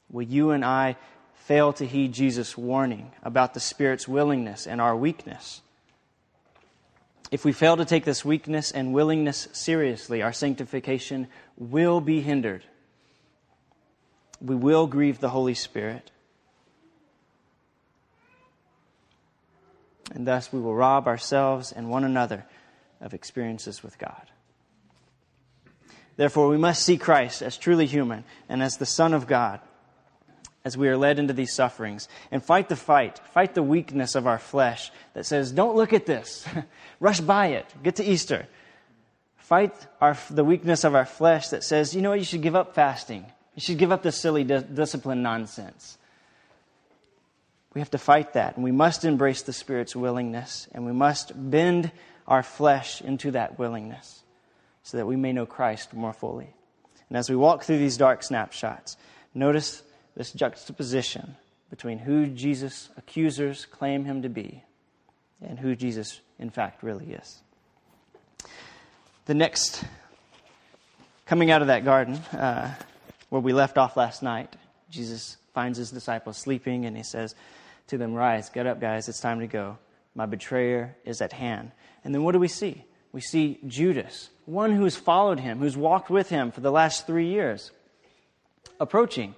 Will 0.10 0.24
you 0.24 0.52
and 0.52 0.64
I 0.64 0.96
fail 1.34 1.74
to 1.74 1.86
heed 1.86 2.14
Jesus' 2.14 2.58
warning 2.58 3.12
about 3.24 3.54
the 3.54 3.60
Spirit's 3.60 4.08
willingness 4.08 4.68
and 4.68 4.80
our 4.80 4.96
weakness? 4.96 5.62
If 7.32 7.44
we 7.44 7.52
fail 7.52 7.78
to 7.78 7.86
take 7.86 8.06
this 8.06 8.24
weakness 8.24 8.72
and 8.72 8.94
willingness 8.94 9.48
seriously, 9.52 10.22
our 10.22 10.34
sanctification 10.34 11.28
will 11.58 12.00
be 12.00 12.22
hindered. 12.22 12.64
We 14.40 14.56
will 14.56 14.86
grieve 14.86 15.20
the 15.20 15.30
Holy 15.30 15.56
Spirit. 15.56 16.12
And 20.14 20.28
thus 20.28 20.54
we 20.54 20.60
will 20.60 20.76
rob 20.76 21.08
ourselves 21.08 21.72
and 21.72 21.90
one 21.90 22.04
another 22.04 22.46
of 23.02 23.14
experiences 23.14 23.82
with 23.82 23.98
God. 23.98 24.30
Therefore, 26.18 26.48
we 26.48 26.58
must 26.58 26.84
see 26.84 26.98
Christ 26.98 27.42
as 27.42 27.58
truly 27.58 27.86
human 27.86 28.24
and 28.48 28.64
as 28.64 28.78
the 28.78 28.86
Son 28.86 29.14
of 29.14 29.28
God 29.28 29.60
as 30.64 30.76
we 30.76 30.88
are 30.88 30.98
led 30.98 31.20
into 31.20 31.34
these 31.34 31.54
sufferings 31.54 32.10
and 32.32 32.44
fight 32.44 32.70
the 32.70 32.76
fight, 32.76 33.20
fight 33.34 33.54
the 33.54 33.62
weakness 33.62 34.16
of 34.16 34.26
our 34.26 34.40
flesh 34.40 34.92
that 35.14 35.26
says, 35.26 35.52
don't 35.52 35.76
look 35.76 35.94
at 35.94 36.08
this, 36.08 36.46
rush 37.00 37.20
by 37.20 37.48
it, 37.48 37.66
get 37.84 37.98
to 37.98 38.04
Easter. 38.04 38.48
Fight 39.38 39.76
our, 40.02 40.18
the 40.32 40.44
weakness 40.44 40.84
of 40.84 40.96
our 40.96 41.06
flesh 41.06 41.50
that 41.50 41.64
says, 41.64 41.96
you 41.96 42.02
know 42.02 42.10
what, 42.10 42.20
you 42.20 42.26
should 42.26 42.42
give 42.42 42.56
up 42.56 42.74
fasting. 42.74 43.26
You 43.54 43.62
should 43.62 43.78
give 43.78 43.92
up 43.92 44.02
this 44.02 44.18
silly 44.18 44.44
di- 44.44 44.64
discipline 44.64 45.22
nonsense. 45.22 46.00
We 47.76 47.82
have 47.82 47.92
to 47.92 48.00
fight 48.00 48.34
that, 48.34 48.56
and 48.56 48.64
we 48.64 48.72
must 48.72 49.06
embrace 49.06 49.44
the 49.44 49.54
Spirit's 49.54 49.96
willingness, 49.96 50.68
and 50.72 50.86
we 50.86 50.94
must 50.94 51.32
bend 51.36 51.92
our 52.26 52.42
flesh 52.42 53.02
into 53.02 53.32
that 53.32 53.60
willingness 53.60 54.24
so 54.86 54.98
that 54.98 55.08
we 55.08 55.16
may 55.16 55.34
know 55.34 55.48
Christ 55.48 55.96
more 55.96 56.14
fully. 56.14 56.54
And 57.10 57.18
as 57.18 57.28
we 57.28 57.36
walk 57.36 57.64
through 57.64 57.80
these 57.80 57.98
dark 57.98 58.22
snapshots, 58.22 58.98
notice 59.34 59.82
this 60.16 60.32
juxtaposition 60.32 61.36
between 61.72 61.98
who 61.98 62.28
Jesus' 62.28 62.90
accusers 62.96 63.66
claim 63.66 64.06
him 64.06 64.22
to 64.22 64.30
be 64.30 64.64
and 65.42 65.58
who 65.58 65.76
Jesus, 65.76 66.22
in 66.38 66.52
fact, 66.52 66.84
really 66.84 67.14
is. 67.14 67.42
The 69.26 69.34
next, 69.34 69.84
coming 71.26 71.50
out 71.50 71.62
of 71.62 71.68
that 71.68 71.84
garden 71.84 72.14
uh, 72.32 72.76
where 73.30 73.42
we 73.42 73.54
left 73.54 73.80
off 73.80 73.98
last 73.98 74.22
night, 74.22 74.56
Jesus 74.92 75.38
finds 75.56 75.80
his 75.80 75.90
disciples 75.90 76.38
sleeping 76.38 76.86
and 76.86 76.96
he 76.96 77.02
says 77.02 77.34
to 77.88 77.98
them, 77.98 78.14
Rise, 78.14 78.50
get 78.50 78.68
up, 78.68 78.80
guys, 78.80 79.10
it's 79.10 79.20
time 79.20 79.40
to 79.40 79.48
go. 79.48 79.80
My 80.14 80.28
betrayer 80.28 80.96
is 81.06 81.22
at 81.22 81.34
hand. 81.34 81.72
And 82.04 82.14
then 82.14 82.24
what 82.24 82.34
do 82.34 82.40
we 82.40 82.48
see? 82.48 82.86
We 83.12 83.22
see 83.22 83.58
Judas, 83.66 84.30
one 84.46 84.72
who's 84.72 84.96
followed 84.96 85.40
him, 85.40 85.60
who's 85.60 85.78
walked 85.78 86.10
with 86.10 86.30
him 86.30 86.52
for 86.52 86.62
the 86.62 86.72
last 86.72 87.08
three 87.08 87.28
years, 87.28 87.72
approaching 88.80 89.36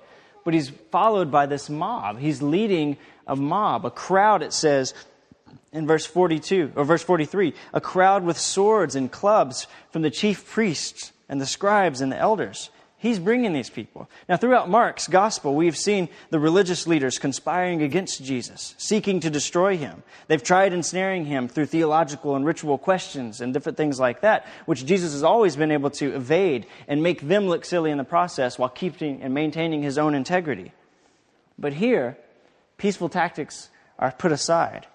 but 0.47 0.53
he's 0.53 0.69
followed 0.69 1.29
by 1.29 1.45
this 1.45 1.69
mob. 1.69 2.19
He's 2.19 2.41
leading 2.41 2.95
a 3.27 3.35
mob, 3.35 3.85
a 3.85 3.91
crowd, 3.91 4.41
it 4.41 4.53
says 4.53 4.93
in 5.73 5.85
verse 5.85 6.05
42 6.05 6.71
or 6.73 6.85
verse 6.85 7.03
43, 7.03 7.53
a 7.73 7.81
crowd 7.81 8.23
with 8.23 8.37
swords 8.37 8.95
and 8.95 9.11
clubs 9.11 9.67
from 9.91 10.03
the 10.03 10.09
chief 10.09 10.49
priests 10.49 11.11
and 11.27 11.41
the 11.41 11.45
scribes 11.45 11.99
and 11.99 12.13
the 12.13 12.17
elders. 12.17 12.69
He's 12.99 13.19
bringing 13.19 13.53
these 13.53 13.69
people. 13.69 14.09
Now, 14.27 14.37
throughout 14.37 14.71
Mark's 14.71 15.07
gospel, 15.07 15.53
we've 15.53 15.77
seen 15.77 16.09
the 16.31 16.39
religious 16.39 16.87
leaders 16.87 17.19
conspiring 17.19 17.83
against 17.83 18.23
Jesus, 18.23 18.73
seeking 18.79 19.19
to 19.19 19.29
destroy 19.29 19.77
him. 19.77 20.01
They've 20.27 20.41
tried 20.41 20.73
ensnaring 20.73 21.25
him 21.25 21.47
through 21.47 21.67
theological 21.67 22.35
and 22.35 22.43
ritual 22.43 22.79
questions 22.79 23.39
and 23.39 23.53
different 23.53 23.77
things 23.77 23.99
like 23.99 24.21
that, 24.21 24.47
which 24.65 24.83
Jesus 24.83 25.13
has 25.13 25.21
always 25.21 25.55
been 25.55 25.69
able 25.69 25.91
to 25.91 26.15
evade 26.15 26.65
and 26.87 27.03
make 27.03 27.21
them 27.21 27.47
look 27.47 27.65
silly 27.65 27.91
in 27.91 27.99
the 27.99 28.03
process 28.03 28.57
while 28.57 28.69
keeping 28.69 29.21
and 29.21 29.31
maintaining 29.31 29.83
his 29.83 29.99
own 29.99 30.15
integrity. 30.15 30.71
But 31.59 31.73
here, 31.73 32.17
peaceful 32.79 33.09
tactics 33.09 33.69
are 33.99 34.11
put 34.11 34.31
aside. 34.31 34.87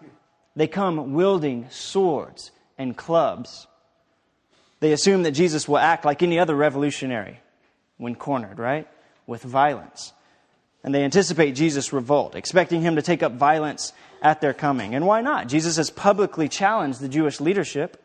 They 0.56 0.66
come 0.66 1.12
wielding 1.12 1.70
swords 1.70 2.50
and 2.76 2.96
clubs. 2.96 3.68
They 4.80 4.90
assume 4.90 5.22
that 5.22 5.30
Jesus 5.30 5.68
will 5.68 5.78
act 5.78 6.04
like 6.04 6.20
any 6.20 6.40
other 6.40 6.56
revolutionary 6.56 7.41
when 8.02 8.16
cornered, 8.16 8.58
right? 8.58 8.88
With 9.26 9.42
violence. 9.42 10.12
And 10.84 10.92
they 10.92 11.04
anticipate 11.04 11.52
Jesus' 11.52 11.92
revolt, 11.92 12.34
expecting 12.34 12.82
him 12.82 12.96
to 12.96 13.02
take 13.02 13.22
up 13.22 13.32
violence 13.32 13.92
at 14.20 14.40
their 14.40 14.52
coming. 14.52 14.94
And 14.94 15.06
why 15.06 15.20
not? 15.20 15.46
Jesus 15.46 15.76
has 15.76 15.90
publicly 15.90 16.48
challenged 16.48 17.00
the 17.00 17.08
Jewish 17.08 17.40
leadership. 17.40 18.04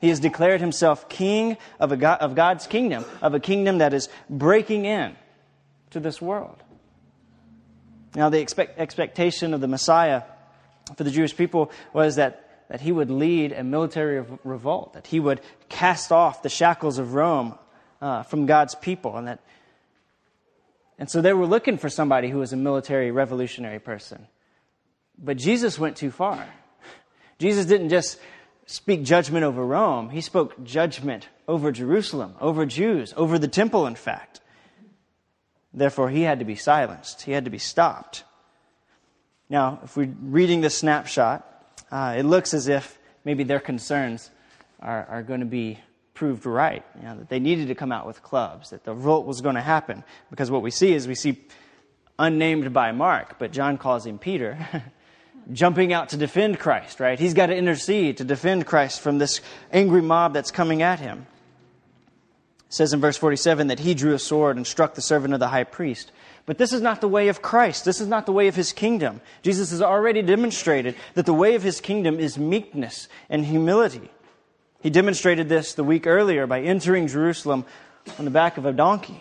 He 0.00 0.08
has 0.08 0.18
declared 0.18 0.60
himself 0.60 1.08
king 1.08 1.56
of, 1.78 1.96
God, 1.98 2.18
of 2.20 2.34
God's 2.34 2.66
kingdom, 2.66 3.04
of 3.22 3.34
a 3.34 3.40
kingdom 3.40 3.78
that 3.78 3.94
is 3.94 4.08
breaking 4.28 4.84
in 4.84 5.14
to 5.90 6.00
this 6.00 6.20
world. 6.20 6.62
Now, 8.16 8.28
the 8.28 8.40
expect, 8.40 8.78
expectation 8.78 9.54
of 9.54 9.60
the 9.60 9.68
Messiah 9.68 10.22
for 10.96 11.04
the 11.04 11.10
Jewish 11.10 11.36
people 11.36 11.70
was 11.92 12.16
that, 12.16 12.66
that 12.68 12.80
he 12.80 12.90
would 12.90 13.10
lead 13.10 13.52
a 13.52 13.62
military 13.62 14.24
revolt, 14.42 14.94
that 14.94 15.06
he 15.06 15.20
would 15.20 15.40
cast 15.68 16.10
off 16.10 16.42
the 16.42 16.48
shackles 16.48 16.98
of 16.98 17.14
Rome 17.14 17.56
uh, 18.00 18.22
from 18.22 18.46
God's 18.46 18.74
people. 18.74 19.16
And, 19.16 19.28
that, 19.28 19.40
and 20.98 21.10
so 21.10 21.20
they 21.20 21.32
were 21.32 21.46
looking 21.46 21.78
for 21.78 21.88
somebody 21.88 22.28
who 22.28 22.38
was 22.38 22.52
a 22.52 22.56
military 22.56 23.10
revolutionary 23.10 23.78
person. 23.78 24.26
But 25.18 25.36
Jesus 25.36 25.78
went 25.78 25.96
too 25.96 26.10
far. 26.10 26.46
Jesus 27.38 27.66
didn't 27.66 27.90
just 27.90 28.18
speak 28.66 29.04
judgment 29.04 29.44
over 29.44 29.64
Rome, 29.64 30.10
he 30.10 30.20
spoke 30.20 30.62
judgment 30.64 31.28
over 31.46 31.70
Jerusalem, 31.70 32.34
over 32.40 32.66
Jews, 32.66 33.14
over 33.16 33.38
the 33.38 33.48
temple, 33.48 33.86
in 33.86 33.94
fact. 33.94 34.40
Therefore, 35.72 36.10
he 36.10 36.22
had 36.22 36.40
to 36.40 36.44
be 36.44 36.56
silenced, 36.56 37.22
he 37.22 37.32
had 37.32 37.44
to 37.44 37.50
be 37.50 37.58
stopped. 37.58 38.24
Now, 39.48 39.80
if 39.84 39.96
we're 39.96 40.12
reading 40.20 40.60
this 40.60 40.76
snapshot, 40.76 41.46
uh, 41.90 42.16
it 42.18 42.24
looks 42.24 42.52
as 42.52 42.66
if 42.66 42.98
maybe 43.24 43.44
their 43.44 43.60
concerns 43.60 44.30
are, 44.80 45.06
are 45.08 45.22
going 45.22 45.40
to 45.40 45.46
be 45.46 45.78
proved 46.16 46.46
right, 46.46 46.84
you 46.96 47.02
know, 47.02 47.16
that 47.18 47.28
they 47.28 47.38
needed 47.38 47.68
to 47.68 47.76
come 47.76 47.92
out 47.92 48.06
with 48.06 48.22
clubs, 48.22 48.70
that 48.70 48.82
the 48.82 48.92
revolt 48.92 49.26
was 49.26 49.40
going 49.40 49.54
to 49.54 49.60
happen. 49.60 50.02
Because 50.30 50.50
what 50.50 50.62
we 50.62 50.72
see 50.72 50.92
is 50.92 51.06
we 51.06 51.14
see, 51.14 51.44
unnamed 52.18 52.72
by 52.72 52.90
Mark, 52.90 53.38
but 53.38 53.52
John 53.52 53.78
calls 53.78 54.04
him 54.04 54.18
Peter, 54.18 54.58
jumping 55.52 55.92
out 55.92 56.08
to 56.08 56.16
defend 56.16 56.58
Christ, 56.58 56.98
right? 56.98 57.18
He's 57.18 57.34
got 57.34 57.46
to 57.46 57.56
intercede 57.56 58.16
to 58.16 58.24
defend 58.24 58.66
Christ 58.66 59.00
from 59.00 59.18
this 59.18 59.40
angry 59.70 60.02
mob 60.02 60.32
that's 60.34 60.50
coming 60.50 60.82
at 60.82 60.98
him. 60.98 61.26
It 62.66 62.74
says 62.74 62.92
in 62.92 63.00
verse 63.00 63.16
47 63.16 63.68
that 63.68 63.78
he 63.78 63.94
drew 63.94 64.14
a 64.14 64.18
sword 64.18 64.56
and 64.56 64.66
struck 64.66 64.94
the 64.94 65.02
servant 65.02 65.34
of 65.34 65.38
the 65.38 65.48
high 65.48 65.64
priest. 65.64 66.10
But 66.46 66.58
this 66.58 66.72
is 66.72 66.80
not 66.80 67.00
the 67.00 67.08
way 67.08 67.28
of 67.28 67.42
Christ. 67.42 67.84
This 67.84 68.00
is 68.00 68.08
not 68.08 68.26
the 68.26 68.32
way 68.32 68.48
of 68.48 68.56
his 68.56 68.72
kingdom. 68.72 69.20
Jesus 69.42 69.70
has 69.70 69.82
already 69.82 70.22
demonstrated 70.22 70.96
that 71.14 71.26
the 71.26 71.34
way 71.34 71.54
of 71.54 71.62
his 71.62 71.80
kingdom 71.80 72.18
is 72.18 72.38
meekness 72.38 73.08
and 73.28 73.44
humility. 73.44 74.10
He 74.86 74.90
demonstrated 74.90 75.48
this 75.48 75.74
the 75.74 75.82
week 75.82 76.06
earlier 76.06 76.46
by 76.46 76.60
entering 76.60 77.08
Jerusalem 77.08 77.64
on 78.20 78.24
the 78.24 78.30
back 78.30 78.56
of 78.56 78.66
a 78.66 78.72
donkey. 78.72 79.20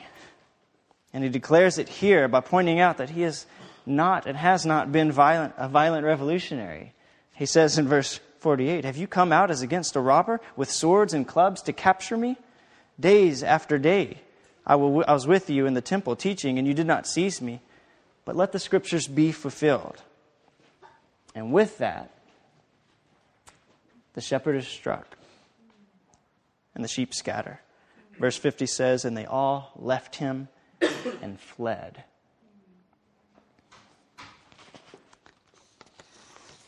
And 1.12 1.24
he 1.24 1.30
declares 1.32 1.80
it 1.80 1.90
here 1.90 2.28
by 2.28 2.42
pointing 2.42 2.80
out 2.80 2.98
that 2.98 3.10
he 3.10 3.24
is 3.24 3.48
not 3.84 4.28
and 4.28 4.38
has 4.38 4.64
not 4.64 4.92
been 4.92 5.12
violent, 5.12 5.56
a 5.58 5.68
violent 5.68 6.06
revolutionary. 6.06 6.94
He 7.34 7.48
says 7.48 7.80
in 7.80 7.88
verse 7.88 8.20
48 8.42 8.86
Have 8.86 8.96
you 8.96 9.08
come 9.08 9.32
out 9.32 9.50
as 9.50 9.64
against 9.64 9.96
a 9.96 10.00
robber 10.00 10.40
with 10.56 10.70
swords 10.70 11.16
and 11.16 11.28
clubs 11.28 11.64
to 11.64 11.74
capture 11.74 12.16
me? 12.16 12.38
Days 13.00 13.42
after 13.42 13.80
day 13.80 14.20
I, 14.68 14.74
I 14.74 14.76
was 14.76 15.26
with 15.26 15.50
you 15.50 15.66
in 15.66 15.74
the 15.74 15.82
temple 15.82 16.16
teaching, 16.16 16.60
and 16.60 16.68
you 16.68 16.76
did 16.76 16.86
not 16.86 17.08
seize 17.08 17.42
me. 17.42 17.60
But 18.24 18.36
let 18.36 18.52
the 18.52 18.60
scriptures 18.60 19.08
be 19.08 19.32
fulfilled. 19.32 20.00
And 21.34 21.52
with 21.52 21.80
that, 21.80 22.12
the 24.14 24.22
shepherd 24.22 24.58
is 24.58 24.68
struck, 24.68 25.18
and 26.76 26.84
the 26.84 26.90
sheep 26.90 27.14
scatter. 27.14 27.62
Verse 28.20 28.38
50 28.38 28.66
says, 28.66 29.06
And 29.06 29.18
they 29.18 29.26
all 29.26 29.72
left 29.76 30.18
him 30.18 30.50
and 31.22 31.40
fled. 31.40 32.04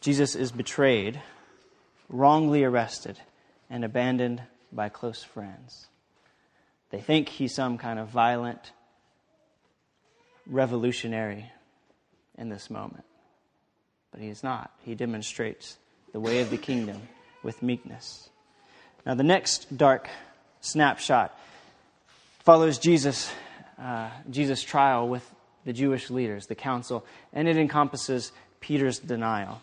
Jesus 0.02 0.36
is 0.36 0.52
betrayed, 0.52 1.22
wrongly 2.10 2.64
arrested, 2.64 3.20
and 3.70 3.84
abandoned 3.84 4.42
by 4.72 4.88
close 4.90 5.24
friends. 5.24 5.88
They 6.90 7.02
think 7.02 7.28
he's 7.28 7.54
some 7.54 7.78
kind 7.78 8.00
of 8.00 8.08
violent 8.08 8.72
revolutionary 10.46 11.52
in 12.38 12.48
this 12.50 12.70
moment. 12.70 13.04
But 14.12 14.22
he 14.22 14.30
is 14.30 14.44
not. 14.44 14.72
He 14.84 14.96
demonstrates 14.96 15.78
the 16.14 16.20
way 16.22 16.40
of 16.40 16.50
the 16.50 16.58
kingdom 16.58 17.02
with 17.44 17.62
meekness. 17.62 18.30
Now, 19.08 19.14
the 19.14 19.24
next 19.24 19.78
dark 19.78 20.10
snapshot 20.60 21.34
follows 22.40 22.78
Jesus, 22.78 23.32
uh, 23.82 24.10
Jesus' 24.30 24.62
trial 24.62 25.08
with 25.08 25.24
the 25.64 25.72
Jewish 25.72 26.10
leaders, 26.10 26.48
the 26.48 26.56
council, 26.56 27.06
and 27.32 27.48
it 27.48 27.56
encompasses 27.56 28.34
Peter's 28.60 29.00
denial. 29.00 29.62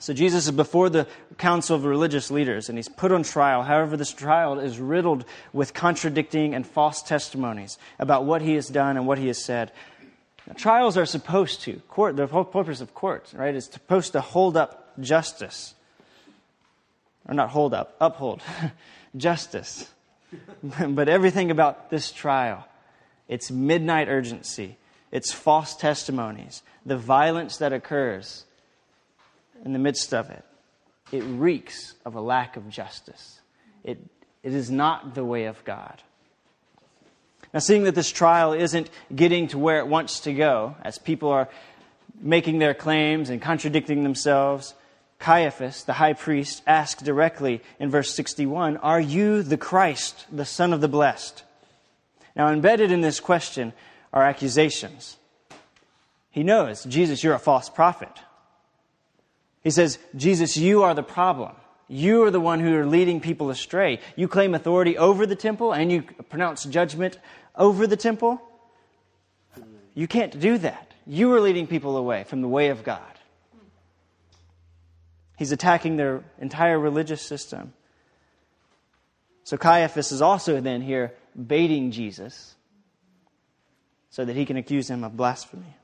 So 0.00 0.12
Jesus 0.12 0.46
is 0.46 0.50
before 0.50 0.90
the 0.90 1.06
council 1.38 1.76
of 1.76 1.84
religious 1.84 2.32
leaders 2.32 2.68
and 2.68 2.76
he's 2.76 2.88
put 2.88 3.12
on 3.12 3.22
trial. 3.22 3.62
However, 3.62 3.96
this 3.96 4.12
trial 4.12 4.58
is 4.58 4.80
riddled 4.80 5.24
with 5.52 5.72
contradicting 5.72 6.52
and 6.52 6.66
false 6.66 7.00
testimonies 7.00 7.78
about 8.00 8.24
what 8.24 8.42
he 8.42 8.54
has 8.54 8.66
done 8.66 8.96
and 8.96 9.06
what 9.06 9.18
he 9.18 9.28
has 9.28 9.38
said. 9.38 9.70
Now, 10.48 10.54
trials 10.54 10.96
are 10.96 11.06
supposed 11.06 11.60
to, 11.62 11.74
court, 11.88 12.16
the 12.16 12.26
whole 12.26 12.44
purpose 12.44 12.80
of 12.80 12.92
courts, 12.92 13.34
right, 13.34 13.54
is 13.54 13.66
supposed 13.66 14.12
to 14.14 14.20
hold 14.20 14.56
up 14.56 14.98
justice. 14.98 15.74
Or 17.28 17.34
not 17.34 17.50
hold 17.50 17.74
up, 17.74 17.94
uphold 18.00 18.42
justice. 19.16 19.90
but 20.88 21.08
everything 21.08 21.50
about 21.50 21.90
this 21.90 22.10
trial, 22.10 22.66
its 23.28 23.50
midnight 23.50 24.08
urgency, 24.08 24.76
its 25.10 25.32
false 25.32 25.76
testimonies, 25.76 26.62
the 26.84 26.96
violence 26.96 27.58
that 27.58 27.72
occurs, 27.72 28.44
in 29.64 29.72
the 29.72 29.78
midst 29.78 30.14
of 30.14 30.30
it, 30.30 30.44
it 31.12 31.22
reeks 31.22 31.94
of 32.04 32.14
a 32.14 32.20
lack 32.20 32.56
of 32.56 32.68
justice. 32.68 33.40
It, 33.84 33.98
it 34.42 34.54
is 34.54 34.70
not 34.70 35.14
the 35.14 35.24
way 35.24 35.44
of 35.46 35.62
God. 35.64 36.02
Now, 37.52 37.60
seeing 37.60 37.84
that 37.84 37.94
this 37.94 38.12
trial 38.12 38.52
isn't 38.52 38.90
getting 39.14 39.48
to 39.48 39.58
where 39.58 39.78
it 39.78 39.86
wants 39.86 40.20
to 40.20 40.34
go, 40.34 40.76
as 40.82 40.98
people 40.98 41.30
are 41.30 41.48
making 42.20 42.58
their 42.58 42.74
claims 42.74 43.30
and 43.30 43.40
contradicting 43.40 44.02
themselves, 44.02 44.74
Caiaphas, 45.18 45.82
the 45.84 45.94
high 45.94 46.12
priest, 46.12 46.62
asked 46.66 47.04
directly 47.04 47.60
in 47.80 47.90
verse 47.90 48.14
61 48.14 48.76
Are 48.78 49.00
you 49.00 49.42
the 49.42 49.56
Christ, 49.56 50.26
the 50.30 50.44
Son 50.44 50.72
of 50.72 50.80
the 50.80 50.88
Blessed? 50.88 51.42
Now, 52.36 52.48
embedded 52.50 52.92
in 52.92 53.00
this 53.00 53.18
question 53.18 53.72
are 54.12 54.22
accusations. 54.22 55.16
He 56.30 56.44
knows, 56.44 56.84
Jesus, 56.84 57.24
you're 57.24 57.34
a 57.34 57.38
false 57.38 57.68
prophet. 57.68 58.12
He 59.62 59.70
says, 59.70 59.98
Jesus, 60.14 60.56
you 60.56 60.84
are 60.84 60.94
the 60.94 61.02
problem. 61.02 61.52
You 61.88 62.22
are 62.24 62.30
the 62.30 62.40
one 62.40 62.60
who 62.60 62.76
are 62.76 62.86
leading 62.86 63.20
people 63.20 63.50
astray. 63.50 64.00
You 64.14 64.28
claim 64.28 64.54
authority 64.54 64.96
over 64.96 65.26
the 65.26 65.34
temple 65.34 65.72
and 65.72 65.90
you 65.90 66.02
pronounce 66.28 66.64
judgment 66.64 67.18
over 67.56 67.86
the 67.86 67.96
temple. 67.96 68.40
You 69.94 70.06
can't 70.06 70.38
do 70.38 70.58
that. 70.58 70.92
You 71.06 71.32
are 71.32 71.40
leading 71.40 71.66
people 71.66 71.96
away 71.96 72.24
from 72.24 72.42
the 72.42 72.48
way 72.48 72.68
of 72.68 72.84
God. 72.84 73.17
He's 75.38 75.52
attacking 75.52 75.96
their 75.96 76.24
entire 76.40 76.78
religious 76.78 77.22
system. 77.22 77.72
So 79.44 79.56
Caiaphas 79.56 80.10
is 80.10 80.20
also 80.20 80.60
then 80.60 80.82
here 80.82 81.14
baiting 81.34 81.92
Jesus 81.92 82.56
so 84.10 84.24
that 84.24 84.34
he 84.34 84.44
can 84.44 84.56
accuse 84.56 84.90
him 84.90 85.04
of 85.04 85.16
blasphemy. 85.16 85.76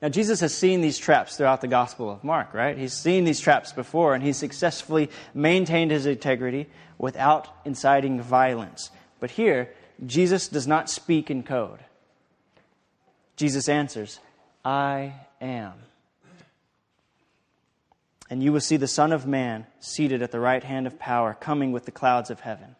Now, 0.00 0.08
Jesus 0.08 0.38
has 0.40 0.54
seen 0.54 0.80
these 0.80 0.98
traps 0.98 1.36
throughout 1.36 1.60
the 1.60 1.68
Gospel 1.68 2.10
of 2.10 2.22
Mark, 2.22 2.54
right? 2.54 2.78
He's 2.78 2.92
seen 2.92 3.24
these 3.24 3.40
traps 3.40 3.72
before, 3.72 4.14
and 4.14 4.22
he 4.22 4.32
successfully 4.32 5.10
maintained 5.34 5.90
his 5.90 6.06
integrity 6.06 6.68
without 6.98 7.48
inciting 7.64 8.20
violence. 8.20 8.90
But 9.18 9.32
here, 9.32 9.70
Jesus 10.06 10.46
does 10.46 10.68
not 10.68 10.88
speak 10.88 11.30
in 11.30 11.42
code. 11.42 11.80
Jesus 13.36 13.68
answers, 13.68 14.20
I 14.64 15.14
am. 15.40 15.74
And 18.32 18.42
you 18.42 18.50
will 18.50 18.60
see 18.60 18.78
the 18.78 18.88
Son 18.88 19.12
of 19.12 19.26
Man 19.26 19.66
seated 19.78 20.22
at 20.22 20.30
the 20.30 20.40
right 20.40 20.64
hand 20.64 20.86
of 20.86 20.98
power, 20.98 21.36
coming 21.38 21.70
with 21.70 21.84
the 21.84 21.90
clouds 21.90 22.30
of 22.30 22.40
heaven. 22.40 22.76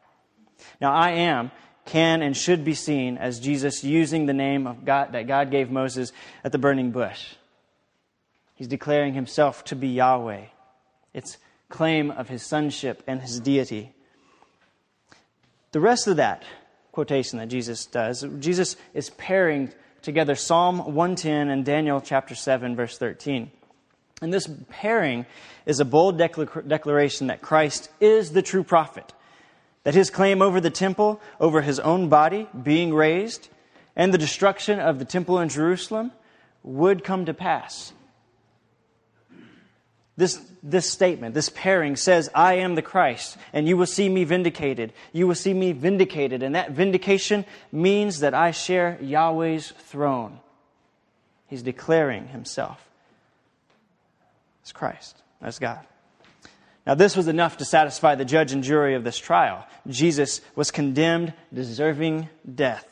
Now, 0.81 0.95
I 0.95 1.11
am 1.11 1.51
can 1.85 2.23
and 2.23 2.35
should 2.35 2.65
be 2.65 2.73
seen 2.73 3.19
as 3.19 3.39
Jesus 3.39 3.85
using 3.85 4.25
the 4.25 4.33
name 4.33 4.67
of 4.67 4.87
God 4.87 5.13
that 5.13 5.27
God 5.27 5.51
gave 5.51 5.71
Moses 5.71 6.11
at 6.43 6.53
the 6.53 6.59
burning 6.59 6.91
bush. 6.91 7.35
He's 8.55 8.67
declaring 8.67 9.13
himself 9.13 9.63
to 9.65 9.77
be 9.77 9.89
Yahweh. 9.89 10.47
It's 11.13 11.37
claim 11.69 12.11
of 12.11 12.31
his 12.31 12.43
sonship 12.43 13.03
and 13.07 13.21
his 13.21 13.39
deity. 13.39 13.93
The 15.73 15.81
rest 15.81 16.07
of 16.07 16.17
that 16.17 16.45
quotation 16.93 17.39
that 17.41 17.51
Jesus 17.51 17.85
does, 17.85 18.25
Jesus 18.39 18.77
is 18.95 19.11
pairing 19.11 19.71
together 20.01 20.35
Psalm 20.35 20.79
110 20.79 21.51
and 21.51 21.63
Daniel 21.63 22.01
chapter 22.01 22.35
7 22.35 22.75
verse 22.75 22.97
13. 22.97 23.51
And 24.23 24.33
this 24.33 24.49
pairing 24.71 25.27
is 25.67 25.81
a 25.81 25.85
bold 25.85 26.17
declaration 26.17 27.27
that 27.27 27.43
Christ 27.43 27.91
is 28.01 28.33
the 28.33 28.43
true 28.43 28.65
prophet 28.65 29.13
that 29.85 29.95
his 29.95 30.11
claim 30.11 30.43
over 30.43 30.61
the 30.61 30.71
temple, 30.71 31.21
over 31.41 31.61
his 31.61 31.81
own 31.81 32.09
body 32.09 32.49
being 32.63 32.95
raised, 32.95 33.49
and 33.97 34.15
the 34.15 34.19
destruction 34.19 34.79
of 34.79 34.99
the 34.99 35.05
temple 35.05 35.39
in 35.41 35.49
Jerusalem 35.49 36.13
would 36.63 37.03
come 37.03 37.27
to 37.27 37.35
pass. 37.35 37.93
This, 40.17 40.41
this 40.63 40.89
statement, 40.89 41.35
this 41.35 41.49
pairing 41.49 41.97
says, 41.97 42.31
I 42.35 42.55
am 42.55 42.75
the 42.75 42.83
Christ, 42.83 43.37
and 43.53 43.67
you 43.67 43.77
will 43.77 43.87
see 43.87 44.09
me 44.09 44.25
vindicated. 44.25 44.93
You 45.13 45.27
will 45.27 45.35
see 45.35 45.55
me 45.55 45.73
vindicated. 45.73 46.43
And 46.43 46.55
that 46.55 46.71
vindication 46.71 47.45
means 47.73 48.21
that 48.21 48.35
I 48.35 48.53
share 48.53 48.99
Yahweh's 49.01 49.73
throne. 49.73 50.39
He's 51.49 51.63
declaring 51.63 52.29
himself 52.29 52.92
as 54.65 54.73
Christ, 54.73 55.23
as 55.41 55.59
God. 55.59 55.81
Now, 56.87 56.95
this 56.95 57.17
was 57.17 57.29
enough 57.29 57.59
to 57.59 57.65
satisfy 57.65 58.17
the 58.17 58.25
judge 58.25 58.53
and 58.53 58.63
jury 58.63 58.95
of 58.95 59.05
this 59.05 59.19
trial. 59.19 59.65
Jesus 59.87 60.41
was 60.57 60.71
condemned, 60.71 61.33
deserving 61.53 62.29
death. 62.53 62.87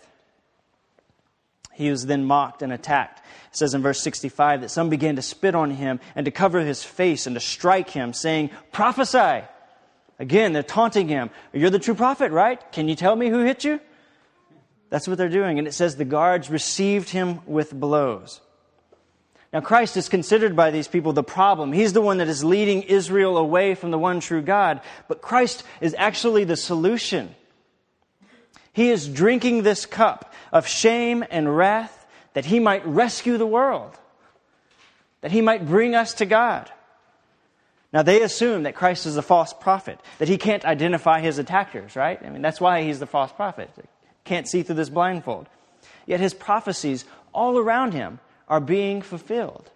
He 1.73 1.91
was 1.91 2.07
then 2.07 2.25
mocked 2.25 2.63
and 2.63 2.73
attacked. 2.73 3.21
It 3.51 3.57
says 3.57 3.75
in 3.75 3.83
verse 3.83 4.01
65 4.01 4.61
that 4.61 4.71
some 4.71 4.91
began 4.91 5.17
to 5.17 5.23
spit 5.23 5.55
on 5.55 5.71
him 5.71 5.99
and 6.15 6.25
to 6.27 6.31
cover 6.31 6.61
his 6.61 6.85
face 6.85 7.27
and 7.27 7.35
to 7.35 7.41
strike 7.41 7.91
him, 7.91 8.13
saying, 8.13 8.51
Prophesy! 8.71 9.45
Again, 10.21 10.53
they're 10.53 10.63
taunting 10.63 11.09
him. 11.09 11.31
You're 11.53 11.71
the 11.71 11.79
true 11.79 11.95
prophet, 11.95 12.31
right? 12.31 12.61
Can 12.73 12.89
you 12.89 12.95
tell 12.95 13.17
me 13.17 13.31
who 13.31 13.41
hit 13.41 13.65
you? 13.65 13.81
That's 14.91 15.09
what 15.09 15.17
they're 15.17 15.31
doing. 15.31 15.59
And 15.59 15.67
it 15.67 15.73
says 15.73 15.97
the 15.97 16.05
guards 16.05 16.51
received 16.51 17.09
him 17.09 17.41
with 17.47 17.73
blows. 17.73 18.43
Now, 19.53 19.61
Christ 19.61 19.97
is 19.97 20.09
considered 20.09 20.55
by 20.55 20.71
these 20.71 20.87
people 20.87 21.13
the 21.13 21.25
problem. 21.25 21.73
He's 21.73 21.93
the 21.93 22.01
one 22.01 22.19
that 22.19 22.29
is 22.29 22.45
leading 22.45 22.83
Israel 22.83 23.37
away 23.37 23.75
from 23.75 23.91
the 23.91 23.99
one 23.99 24.21
true 24.21 24.43
God. 24.43 24.81
But 25.09 25.23
Christ 25.23 25.65
is 25.81 25.95
actually 25.99 26.45
the 26.45 26.57
solution. 26.57 27.35
He 28.73 28.91
is 28.91 29.09
drinking 29.09 29.63
this 29.63 29.87
cup 29.87 30.33
of 30.53 30.69
shame 30.69 31.25
and 31.31 31.57
wrath 31.57 32.07
that 32.35 32.45
he 32.45 32.61
might 32.61 32.87
rescue 32.87 33.39
the 33.39 33.47
world, 33.47 33.99
that 35.21 35.33
he 35.33 35.41
might 35.41 35.67
bring 35.67 35.97
us 35.97 36.15
to 36.15 36.27
God. 36.27 36.71
Now, 37.93 38.03
they 38.03 38.23
assume 38.23 38.63
that 38.63 38.77
Christ 38.77 39.05
is 39.05 39.17
a 39.17 39.23
false 39.23 39.53
prophet, 39.53 39.99
that 40.19 40.29
he 40.29 40.39
can't 40.39 40.65
identify 40.65 41.21
his 41.21 41.39
attackers, 41.39 41.97
right? 41.97 42.21
I 42.25 42.31
mean, 42.31 42.41
that's 42.41 42.61
why 42.61 42.83
he's 42.83 43.01
the 43.01 43.07
false 43.07 43.33
prophet. 43.33 43.69
Can't 44.23 44.49
see 44.49 44.63
through 44.63 44.77
this 44.77 44.91
blindfold. 44.91 45.49
Yet 46.07 46.21
his 46.21 46.35
prophecies 46.35 47.05
all 47.35 47.59
around 47.59 47.95
him 47.95 48.21
are 48.51 48.61
being 48.61 49.01
fulfilled. 49.01 49.71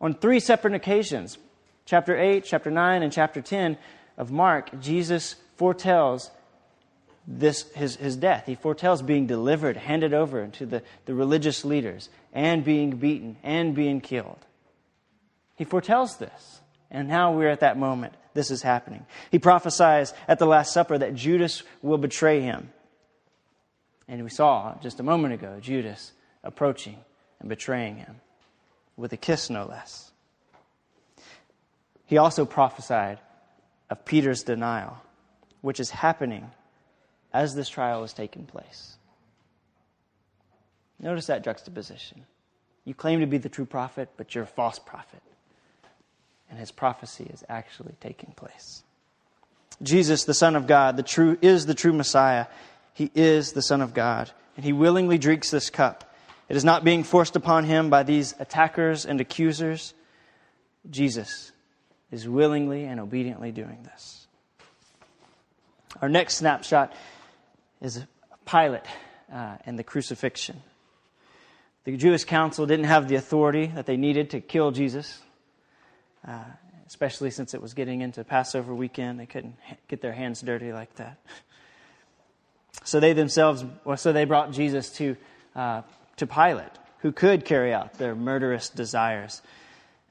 On 0.00 0.14
three 0.14 0.40
separate 0.40 0.74
occasions, 0.74 1.36
chapter 1.84 2.18
8, 2.18 2.44
chapter 2.44 2.70
9, 2.70 3.02
and 3.02 3.12
chapter 3.12 3.42
10 3.42 3.76
of 4.16 4.32
Mark, 4.32 4.80
Jesus 4.80 5.36
foretells 5.56 6.30
this, 7.28 7.70
his, 7.74 7.96
his 7.96 8.16
death. 8.16 8.46
He 8.46 8.54
foretells 8.54 9.02
being 9.02 9.26
delivered, 9.26 9.76
handed 9.76 10.14
over 10.14 10.46
to 10.46 10.64
the, 10.64 10.82
the 11.04 11.14
religious 11.14 11.66
leaders, 11.66 12.08
and 12.32 12.64
being 12.64 12.96
beaten, 12.96 13.36
and 13.42 13.74
being 13.74 14.00
killed. 14.00 14.38
He 15.56 15.64
foretells 15.64 16.16
this. 16.16 16.60
And 16.90 17.06
now 17.08 17.32
we're 17.32 17.50
at 17.50 17.60
that 17.60 17.78
moment. 17.78 18.14
This 18.32 18.50
is 18.50 18.62
happening. 18.62 19.04
He 19.30 19.38
prophesies 19.38 20.14
at 20.26 20.38
the 20.38 20.46
Last 20.46 20.72
Supper 20.72 20.96
that 20.96 21.14
Judas 21.14 21.62
will 21.82 21.98
betray 21.98 22.40
him. 22.40 22.72
And 24.08 24.24
we 24.24 24.30
saw 24.30 24.74
just 24.82 24.98
a 24.98 25.02
moment 25.04 25.34
ago 25.34 25.58
Judas 25.60 26.12
approaching 26.42 26.98
and 27.40 27.48
betraying 27.48 27.96
him 27.96 28.20
with 28.96 29.12
a 29.12 29.16
kiss, 29.16 29.50
no 29.50 29.64
less. 29.64 30.10
He 32.06 32.18
also 32.18 32.44
prophesied 32.44 33.18
of 33.88 34.04
Peter's 34.04 34.42
denial, 34.42 34.98
which 35.60 35.80
is 35.80 35.90
happening 35.90 36.50
as 37.32 37.54
this 37.54 37.68
trial 37.68 38.04
is 38.04 38.12
taking 38.12 38.44
place. 38.44 38.96
Notice 40.98 41.26
that 41.26 41.44
juxtaposition. 41.44 42.24
You 42.84 42.94
claim 42.94 43.20
to 43.20 43.26
be 43.26 43.38
the 43.38 43.48
true 43.48 43.64
prophet, 43.64 44.10
but 44.16 44.34
you're 44.34 44.44
a 44.44 44.48
false 44.48 44.78
prophet. 44.78 45.22
And 46.50 46.58
his 46.58 46.72
prophecy 46.72 47.30
is 47.32 47.44
actually 47.48 47.94
taking 48.00 48.32
place. 48.32 48.82
Jesus, 49.82 50.24
the 50.24 50.34
Son 50.34 50.56
of 50.56 50.66
God, 50.66 50.96
the 50.96 51.02
true, 51.02 51.38
is 51.40 51.66
the 51.66 51.74
true 51.74 51.92
Messiah. 51.92 52.46
He 52.92 53.10
is 53.14 53.52
the 53.52 53.62
Son 53.62 53.80
of 53.80 53.94
God. 53.94 54.30
And 54.56 54.64
he 54.64 54.72
willingly 54.72 55.16
drinks 55.16 55.50
this 55.50 55.70
cup. 55.70 56.09
It 56.50 56.56
is 56.56 56.64
not 56.64 56.82
being 56.82 57.04
forced 57.04 57.36
upon 57.36 57.62
him 57.62 57.90
by 57.90 58.02
these 58.02 58.34
attackers 58.40 59.06
and 59.06 59.20
accusers. 59.20 59.94
Jesus 60.90 61.52
is 62.10 62.28
willingly 62.28 62.86
and 62.86 62.98
obediently 62.98 63.52
doing 63.52 63.78
this. 63.84 64.26
Our 66.02 66.08
next 66.08 66.38
snapshot 66.38 66.92
is 67.80 68.04
Pilate 68.46 68.82
uh, 69.32 69.58
and 69.64 69.78
the 69.78 69.84
crucifixion. 69.84 70.60
The 71.84 71.96
Jewish 71.96 72.24
council 72.24 72.66
didn't 72.66 72.86
have 72.86 73.06
the 73.06 73.14
authority 73.14 73.66
that 73.68 73.86
they 73.86 73.96
needed 73.96 74.30
to 74.30 74.40
kill 74.40 74.72
Jesus, 74.72 75.22
uh, 76.26 76.42
especially 76.88 77.30
since 77.30 77.54
it 77.54 77.62
was 77.62 77.74
getting 77.74 78.00
into 78.00 78.24
Passover 78.24 78.74
weekend. 78.74 79.20
They 79.20 79.26
couldn't 79.26 79.54
get 79.86 80.00
their 80.00 80.12
hands 80.12 80.40
dirty 80.40 80.72
like 80.72 80.92
that. 80.96 81.16
So 82.82 82.98
they 82.98 83.12
themselves, 83.12 83.64
well, 83.84 83.98
so 83.98 84.12
they 84.12 84.24
brought 84.24 84.52
Jesus 84.52 84.90
to, 84.92 85.16
uh, 85.54 85.82
to 86.20 86.26
Pilate, 86.26 86.72
who 86.98 87.12
could 87.12 87.46
carry 87.46 87.72
out 87.72 87.94
their 87.94 88.14
murderous 88.14 88.68
desires. 88.68 89.40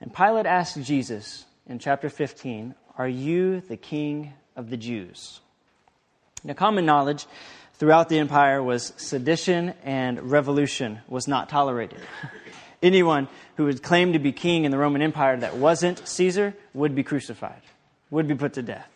And 0.01 0.13
Pilate 0.13 0.47
asked 0.47 0.81
Jesus 0.83 1.45
in 1.67 1.77
chapter 1.77 2.09
15, 2.09 2.73
Are 2.97 3.07
you 3.07 3.61
the 3.61 3.77
king 3.77 4.33
of 4.55 4.71
the 4.71 4.77
Jews? 4.77 5.39
Now, 6.43 6.53
common 6.53 6.85
knowledge 6.85 7.27
throughout 7.75 8.09
the 8.09 8.17
empire 8.17 8.61
was 8.63 8.91
sedition 8.97 9.75
and 9.83 10.31
revolution 10.31 10.99
was 11.07 11.27
not 11.27 11.47
tolerated. 11.47 11.99
Anyone 12.81 13.27
who 13.57 13.65
would 13.65 13.83
claim 13.83 14.13
to 14.13 14.19
be 14.19 14.31
king 14.31 14.65
in 14.65 14.71
the 14.71 14.77
Roman 14.77 15.03
Empire 15.03 15.37
that 15.37 15.57
wasn't 15.57 16.07
Caesar 16.07 16.55
would 16.73 16.95
be 16.95 17.03
crucified, 17.03 17.61
would 18.09 18.27
be 18.27 18.35
put 18.35 18.53
to 18.53 18.63
death. 18.63 18.89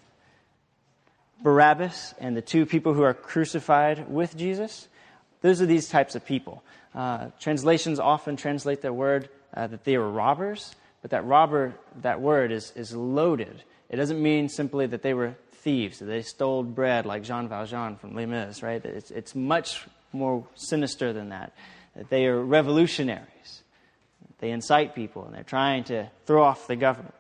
Barabbas 1.44 2.16
and 2.20 2.36
the 2.36 2.42
two 2.42 2.66
people 2.66 2.94
who 2.96 3.04
are 3.04 3.14
crucified 3.14 4.10
with 4.10 4.36
Jesus, 4.36 4.88
those 5.42 5.62
are 5.62 5.68
these 5.68 5.90
types 5.90 6.16
of 6.16 6.26
people. 6.26 6.64
Uh, 6.96 7.30
translations 7.40 8.00
often 8.00 8.36
translate 8.36 8.82
their 8.82 8.94
word 8.94 9.30
uh, 9.54 9.68
that 9.68 9.84
they 9.84 9.98
were 9.98 10.10
robbers, 10.10 10.76
but 11.02 11.12
that 11.12 11.26
robber, 11.26 11.74
that 12.02 12.22
word 12.22 12.52
is, 12.52 12.72
is 12.76 12.96
loaded. 12.96 13.64
It 13.90 13.96
doesn't 13.96 14.22
mean 14.22 14.50
simply 14.50 14.88
that 14.88 15.02
they 15.02 15.14
were 15.14 15.36
thieves. 15.52 16.00
that 16.00 16.06
They 16.06 16.22
stole 16.22 16.64
bread 16.64 17.06
like 17.06 17.24
Jean 17.24 17.48
Valjean 17.48 17.96
from 17.96 18.16
Les 18.16 18.26
Mis, 18.26 18.62
right? 18.62 18.84
It's, 18.84 19.12
it's 19.12 19.34
much 19.34 19.86
more 20.12 20.46
sinister 20.56 21.14
than 21.14 21.30
that. 21.30 21.54
That 21.96 22.10
they 22.10 22.26
are 22.26 22.40
revolutionaries. 22.40 23.64
They 24.40 24.52
incite 24.52 24.94
people 24.94 25.26
and 25.26 25.34
they're 25.34 25.44
trying 25.44 25.86
to 25.86 26.10
throw 26.26 26.44
off 26.44 26.68
the 26.68 26.76
government. 26.76 27.14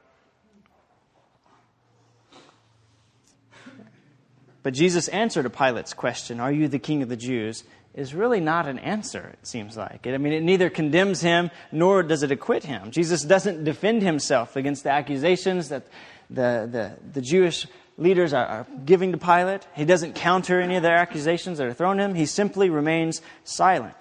But 4.61 4.73
Jesus' 4.73 5.09
answered 5.09 5.43
to 5.43 5.49
Pilate's 5.49 5.93
question, 5.93 6.39
Are 6.39 6.51
you 6.51 6.67
the 6.67 6.79
king 6.79 7.01
of 7.01 7.09
the 7.09 7.17
Jews? 7.17 7.63
Is 7.93 8.13
really 8.13 8.39
not 8.39 8.67
an 8.67 8.79
answer, 8.79 9.29
it 9.33 9.45
seems 9.45 9.77
like. 9.77 10.07
I 10.07 10.17
mean, 10.17 10.33
it 10.33 10.43
neither 10.43 10.69
condemns 10.69 11.21
him 11.21 11.51
nor 11.71 12.01
does 12.01 12.23
it 12.23 12.31
acquit 12.31 12.63
him. 12.63 12.91
Jesus 12.91 13.23
doesn't 13.23 13.63
defend 13.63 14.01
himself 14.01 14.55
against 14.55 14.83
the 14.83 14.91
accusations 14.91 15.69
that 15.69 15.85
the, 16.29 16.67
the, 16.71 16.97
the 17.13 17.21
Jewish 17.21 17.67
leaders 17.97 18.33
are, 18.33 18.45
are 18.45 18.67
giving 18.85 19.11
to 19.11 19.17
Pilate. 19.17 19.67
He 19.75 19.85
doesn't 19.85 20.15
counter 20.15 20.59
any 20.59 20.75
of 20.75 20.83
their 20.83 20.95
accusations 20.95 21.59
that 21.59 21.67
are 21.67 21.73
thrown 21.73 21.99
him. 21.99 22.15
He 22.15 22.25
simply 22.25 22.69
remains 22.69 23.21
silent. 23.43 23.95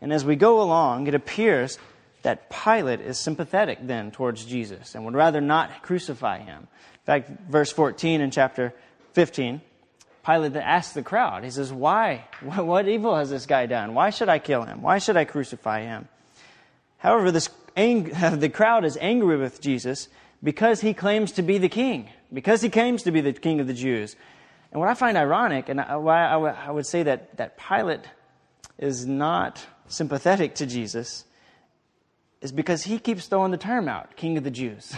And 0.00 0.12
as 0.12 0.24
we 0.24 0.36
go 0.36 0.60
along, 0.60 1.08
it 1.08 1.14
appears 1.14 1.78
that 2.22 2.50
Pilate 2.50 3.00
is 3.00 3.18
sympathetic 3.18 3.78
then 3.82 4.10
towards 4.10 4.44
Jesus 4.44 4.94
and 4.94 5.04
would 5.04 5.14
rather 5.14 5.40
not 5.40 5.82
crucify 5.82 6.38
him. 6.38 6.68
In 6.94 7.04
fact, 7.04 7.30
verse 7.48 7.72
14 7.72 8.20
in 8.20 8.30
chapter 8.30 8.74
15, 9.14 9.60
Pilate 10.28 10.52
then 10.52 10.62
asks 10.62 10.92
the 10.92 11.02
crowd, 11.02 11.42
he 11.42 11.50
says, 11.50 11.72
Why? 11.72 12.26
What 12.42 12.86
evil 12.86 13.16
has 13.16 13.30
this 13.30 13.46
guy 13.46 13.64
done? 13.64 13.94
Why 13.94 14.10
should 14.10 14.28
I 14.28 14.38
kill 14.38 14.64
him? 14.64 14.82
Why 14.82 14.98
should 14.98 15.16
I 15.16 15.24
crucify 15.24 15.84
him? 15.84 16.06
However, 16.98 17.30
this 17.30 17.48
ang- 17.74 18.04
the 18.38 18.50
crowd 18.50 18.84
is 18.84 18.98
angry 19.00 19.38
with 19.38 19.62
Jesus 19.62 20.08
because 20.42 20.82
he 20.82 20.92
claims 20.92 21.32
to 21.32 21.42
be 21.42 21.56
the 21.56 21.70
king 21.70 22.10
because 22.30 22.60
he 22.60 22.68
claims 22.68 23.04
to 23.04 23.10
be 23.10 23.22
the 23.22 23.32
king 23.32 23.58
of 23.58 23.66
the 23.66 23.72
Jews. 23.72 24.16
And 24.70 24.78
what 24.78 24.90
I 24.90 24.94
find 24.94 25.16
ironic, 25.16 25.70
and 25.70 25.80
why 25.80 26.26
I 26.26 26.70
would 26.70 26.86
say 26.86 27.04
that, 27.04 27.38
that 27.38 27.56
Pilate 27.56 28.04
is 28.76 29.06
not 29.06 29.64
sympathetic 29.86 30.56
to 30.56 30.66
Jesus, 30.66 31.24
is 32.42 32.52
because 32.52 32.84
he 32.84 32.98
keeps 32.98 33.26
throwing 33.26 33.50
the 33.50 33.56
term 33.56 33.88
out, 33.88 34.14
king 34.16 34.36
of 34.36 34.44
the 34.44 34.50
Jews. 34.50 34.94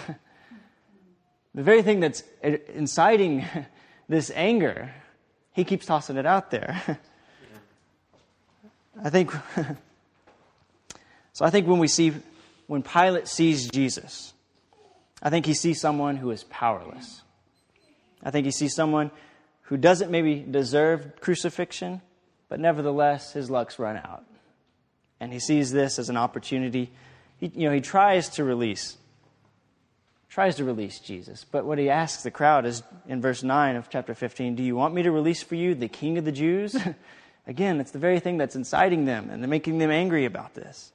the 1.55 1.63
very 1.63 1.83
thing 1.83 2.01
that's 2.01 2.25
inciting 2.43 3.45
this 4.09 4.33
anger, 4.35 4.93
he 5.61 5.65
keeps 5.65 5.85
tossing 5.85 6.17
it 6.17 6.25
out 6.25 6.51
there. 6.51 6.81
I 9.05 9.11
think, 9.11 9.31
so 11.35 11.45
I 11.45 11.51
think 11.51 11.67
when 11.67 11.79
we 11.79 11.87
see, 11.87 12.15
when 12.67 12.83
Pilate 12.83 13.29
sees 13.29 13.69
Jesus, 13.69 14.33
I 15.23 15.29
think 15.29 15.45
he 15.45 15.53
sees 15.53 15.79
someone 15.79 16.17
who 16.17 16.31
is 16.31 16.45
powerless. 16.45 17.21
I 18.23 18.31
think 18.31 18.47
he 18.47 18.51
sees 18.51 18.75
someone 18.75 19.11
who 19.63 19.77
doesn't 19.77 20.11
maybe 20.11 20.37
deserve 20.37 21.21
crucifixion, 21.21 22.01
but 22.49 22.59
nevertheless 22.59 23.35
his 23.35 23.51
luck's 23.51 23.79
run 23.79 23.99
out. 23.99 24.25
And 25.21 25.31
he 25.31 25.41
sees 25.41 25.73
this 25.73 25.99
as 25.99 26.09
an 26.09 26.17
opportunity. 26.17 26.91
He, 27.39 27.53
you 27.55 27.69
know, 27.69 27.75
he 27.75 27.83
tries 27.83 28.31
to 28.31 28.45
release, 28.45 28.97
tries 30.31 30.55
to 30.57 30.65
release 30.65 31.01
Jesus. 31.01 31.45
But 31.45 31.67
what 31.67 31.79
he 31.79 31.91
asks 31.91 32.23
the 32.23 32.31
crowd 32.31 32.65
is 32.65 32.83
in 33.09 33.21
verse 33.21 33.43
9 33.43 33.77
of 33.77 33.91
chapter 33.91 34.15
15, 34.15 34.55
Do 34.55 34.63
you 34.63 34.77
want 34.77 34.95
me 34.95 35.03
to 35.03 35.11
release 35.11 35.43
for 35.43 35.57
you 35.57 35.75
the 35.75 35.89
king 35.89 36.17
of 36.17 36.25
the 36.25 36.33
Jews? 36.33 36.77
Again, 37.47 37.81
it's 37.81 37.91
the 37.91 37.99
very 37.99 38.21
thing 38.21 38.39
that's 38.39 38.55
inciting 38.55 39.07
them 39.07 39.29
and 39.29 39.47
making 39.49 39.79
them 39.79 39.91
angry 39.91 40.25
about 40.25 40.55
this. 40.55 40.93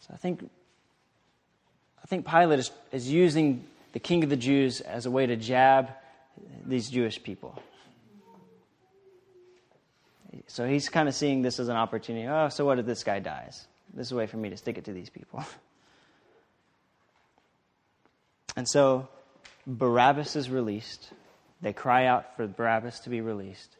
So 0.00 0.10
I 0.14 0.16
think, 0.18 0.48
I 2.02 2.06
think 2.06 2.28
Pilate 2.28 2.60
is, 2.60 2.70
is 2.92 3.10
using 3.10 3.66
the 3.92 3.98
king 3.98 4.22
of 4.22 4.30
the 4.30 4.36
Jews 4.36 4.80
as 4.80 5.06
a 5.06 5.10
way 5.10 5.26
to 5.26 5.34
jab 5.34 5.90
these 6.64 6.88
Jewish 6.88 7.20
people. 7.22 7.60
So 10.46 10.66
he's 10.66 10.88
kind 10.88 11.08
of 11.08 11.14
seeing 11.14 11.42
this 11.42 11.58
as 11.60 11.68
an 11.68 11.76
opportunity. 11.76 12.26
Oh, 12.26 12.48
so 12.48 12.64
what 12.64 12.78
if 12.78 12.86
this 12.86 13.04
guy 13.04 13.18
dies? 13.18 13.66
This 13.92 14.06
is 14.06 14.12
a 14.12 14.16
way 14.16 14.26
for 14.26 14.36
me 14.36 14.50
to 14.50 14.56
stick 14.56 14.78
it 14.78 14.84
to 14.84 14.92
these 14.92 15.10
people. 15.10 15.44
And 18.56 18.68
so 18.68 19.08
Barabbas 19.66 20.36
is 20.36 20.50
released. 20.50 21.10
They 21.60 21.72
cry 21.72 22.06
out 22.06 22.36
for 22.36 22.46
Barabbas 22.46 23.00
to 23.00 23.10
be 23.10 23.20
released. 23.20 23.76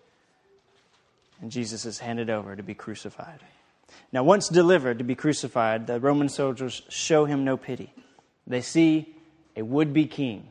And 1.41 1.51
Jesus 1.51 1.85
is 1.85 1.99
handed 1.99 2.31
over 2.31 2.55
to 2.55 2.63
be 2.63 2.75
crucified. 2.75 3.41
Now, 4.13 4.23
once 4.23 4.49
delivered 4.49 4.99
to 4.99 5.05
be 5.05 5.15
crucified, 5.15 5.87
the 5.87 6.01
Roman 6.01 6.29
soldiers 6.29 6.83
show 6.89 7.25
him 7.25 7.45
no 7.45 7.57
pity. 7.57 7.93
They 8.47 8.61
see 8.63 9.15
a 9.57 9.63
would 9.63 9.93
be 9.93 10.07
king. 10.07 10.49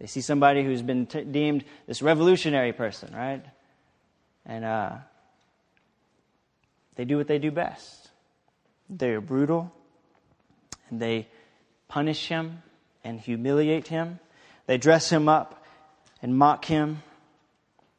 They 0.00 0.06
see 0.06 0.20
somebody 0.20 0.64
who's 0.64 0.82
been 0.82 1.06
t- 1.06 1.22
deemed 1.22 1.64
this 1.86 2.02
revolutionary 2.02 2.72
person, 2.72 3.14
right? 3.14 3.44
And 4.44 4.64
uh, 4.64 4.96
they 6.96 7.04
do 7.04 7.16
what 7.16 7.26
they 7.26 7.38
do 7.38 7.50
best. 7.50 8.10
They 8.88 9.10
are 9.10 9.20
brutal, 9.20 9.72
and 10.90 11.00
they 11.00 11.28
punish 11.88 12.28
him 12.28 12.62
and 13.04 13.20
humiliate 13.20 13.88
him. 13.88 14.18
They 14.66 14.78
dress 14.78 15.10
him 15.10 15.28
up 15.28 15.64
and 16.20 16.36
mock 16.36 16.64
him. 16.64 17.02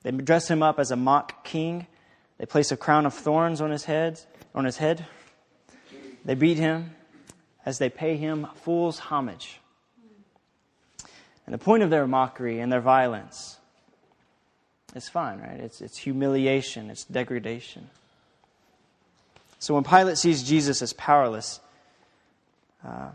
They 0.03 0.11
dress 0.11 0.49
him 0.49 0.61
up 0.61 0.79
as 0.79 0.91
a 0.91 0.95
mock 0.95 1.43
king. 1.43 1.87
They 2.37 2.45
place 2.45 2.71
a 2.71 2.77
crown 2.77 3.05
of 3.05 3.13
thorns 3.13 3.61
on 3.61 3.71
his 3.71 3.85
head, 3.85 4.19
on 4.53 4.65
his 4.65 4.77
head. 4.77 5.05
They 6.25 6.35
beat 6.35 6.57
him 6.57 6.91
as 7.65 7.77
they 7.77 7.89
pay 7.89 8.17
him 8.17 8.47
fool's 8.55 8.99
homage. 8.99 9.59
And 11.45 11.53
the 11.53 11.57
point 11.57 11.83
of 11.83 11.89
their 11.89 12.07
mockery 12.07 12.59
and 12.59 12.71
their 12.71 12.81
violence 12.81 13.57
is 14.95 15.09
fine, 15.09 15.39
right? 15.39 15.59
It's, 15.59 15.81
it's 15.81 15.97
humiliation, 15.97 16.89
it's 16.89 17.03
degradation. 17.03 17.89
So 19.63 19.75
when 19.75 19.85
Pilate 19.85 20.17
sees 20.17 20.43
Jesus 20.43 20.81
as 20.81 20.91
powerless, 20.91 21.61
uh, 22.85 23.11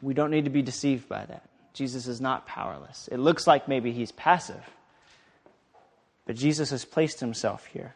we 0.00 0.14
don't 0.14 0.30
need 0.30 0.44
to 0.44 0.50
be 0.50 0.62
deceived 0.62 1.10
by 1.10 1.26
that. 1.26 1.46
Jesus 1.74 2.06
is 2.06 2.22
not 2.22 2.46
powerless. 2.46 3.06
It 3.12 3.18
looks 3.18 3.46
like 3.46 3.68
maybe 3.68 3.92
he's 3.92 4.12
passive, 4.12 4.64
but 6.24 6.36
Jesus 6.36 6.70
has 6.70 6.86
placed 6.86 7.20
himself 7.20 7.66
here. 7.66 7.94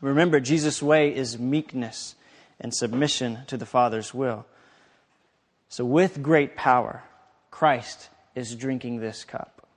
Remember, 0.00 0.40
Jesus' 0.40 0.82
way 0.82 1.14
is 1.14 1.38
meekness 1.38 2.16
and 2.58 2.74
submission 2.74 3.42
to 3.46 3.56
the 3.56 3.64
Father's 3.64 4.12
will. 4.12 4.44
So, 5.68 5.84
with 5.84 6.20
great 6.20 6.56
power, 6.56 7.04
Christ 7.52 8.08
is 8.34 8.56
drinking 8.56 8.98
this 8.98 9.22
cup. 9.22 9.68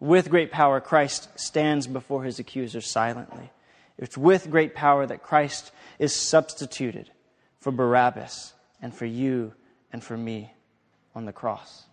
With 0.00 0.30
great 0.30 0.50
power, 0.50 0.80
Christ 0.80 1.38
stands 1.38 1.86
before 1.86 2.24
his 2.24 2.38
accusers 2.38 2.86
silently. 2.86 3.50
It's 3.98 4.18
with 4.18 4.50
great 4.50 4.74
power 4.74 5.06
that 5.06 5.22
Christ 5.22 5.72
is 5.98 6.14
substituted 6.14 7.10
for 7.60 7.72
Barabbas 7.72 8.52
and 8.82 8.94
for 8.94 9.06
you 9.06 9.54
and 9.92 10.02
for 10.02 10.16
me 10.16 10.52
on 11.14 11.24
the 11.24 11.32
cross. 11.32 11.84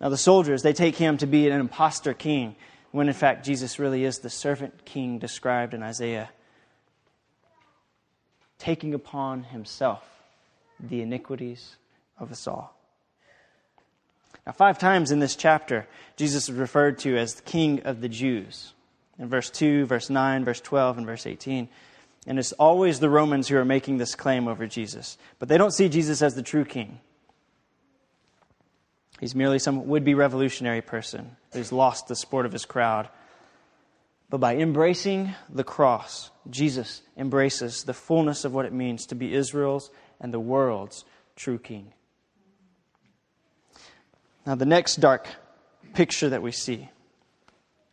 Now, 0.00 0.08
the 0.08 0.16
soldiers, 0.16 0.62
they 0.62 0.72
take 0.72 0.94
him 0.94 1.16
to 1.18 1.26
be 1.26 1.48
an 1.48 1.60
impostor 1.60 2.14
king, 2.14 2.54
when 2.92 3.08
in 3.08 3.14
fact 3.14 3.44
Jesus 3.44 3.80
really 3.80 4.04
is 4.04 4.20
the 4.20 4.30
servant 4.30 4.84
king 4.84 5.18
described 5.18 5.74
in 5.74 5.82
Isaiah, 5.82 6.30
taking 8.58 8.94
upon 8.94 9.42
himself 9.42 10.04
the 10.78 11.02
iniquities 11.02 11.76
of 12.16 12.30
us 12.30 12.46
all. 12.46 12.76
Now, 14.46 14.52
five 14.52 14.78
times 14.78 15.10
in 15.10 15.18
this 15.18 15.36
chapter, 15.36 15.86
Jesus 16.16 16.48
is 16.48 16.54
referred 16.54 16.98
to 17.00 17.16
as 17.16 17.34
the 17.34 17.42
King 17.42 17.82
of 17.82 18.00
the 18.00 18.08
Jews. 18.08 18.72
In 19.18 19.28
verse 19.28 19.50
2, 19.50 19.86
verse 19.86 20.10
9, 20.10 20.44
verse 20.44 20.60
12, 20.60 20.98
and 20.98 21.06
verse 21.06 21.26
18. 21.26 21.68
And 22.26 22.38
it's 22.38 22.52
always 22.52 23.00
the 23.00 23.10
Romans 23.10 23.48
who 23.48 23.56
are 23.56 23.64
making 23.64 23.98
this 23.98 24.14
claim 24.14 24.48
over 24.48 24.66
Jesus. 24.66 25.18
But 25.38 25.48
they 25.48 25.58
don't 25.58 25.72
see 25.72 25.88
Jesus 25.88 26.22
as 26.22 26.34
the 26.34 26.42
true 26.42 26.64
king. 26.64 27.00
He's 29.20 29.34
merely 29.34 29.58
some 29.58 29.88
would 29.88 30.04
be 30.04 30.14
revolutionary 30.14 30.82
person 30.82 31.36
who's 31.52 31.72
lost 31.72 32.06
the 32.06 32.14
support 32.14 32.46
of 32.46 32.52
his 32.52 32.64
crowd. 32.64 33.08
But 34.30 34.38
by 34.38 34.56
embracing 34.56 35.34
the 35.48 35.64
cross, 35.64 36.30
Jesus 36.50 37.02
embraces 37.16 37.84
the 37.84 37.94
fullness 37.94 38.44
of 38.44 38.52
what 38.52 38.66
it 38.66 38.72
means 38.72 39.06
to 39.06 39.14
be 39.14 39.34
Israel's 39.34 39.90
and 40.20 40.32
the 40.32 40.40
world's 40.40 41.04
true 41.34 41.58
king. 41.58 41.92
Now, 44.46 44.54
the 44.54 44.66
next 44.66 44.96
dark 44.96 45.28
picture 45.94 46.28
that 46.28 46.42
we 46.42 46.52
see 46.52 46.88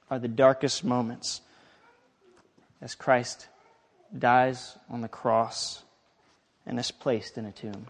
are 0.09 0.19
the 0.19 0.27
darkest 0.27 0.83
moments 0.83 1.41
as 2.81 2.95
Christ 2.95 3.47
dies 4.17 4.77
on 4.89 5.01
the 5.01 5.07
cross 5.07 5.83
and 6.65 6.79
is 6.79 6.91
placed 6.91 7.37
in 7.37 7.45
a 7.45 7.51
tomb. 7.51 7.87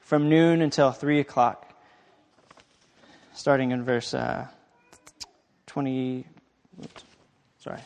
From 0.00 0.28
noon 0.28 0.62
until 0.62 0.90
3 0.90 1.20
o'clock, 1.20 1.72
starting 3.34 3.70
in 3.70 3.84
verse 3.84 4.12
uh, 4.14 4.46
20. 5.66 6.24
Oops, 6.82 7.04
sorry. 7.58 7.80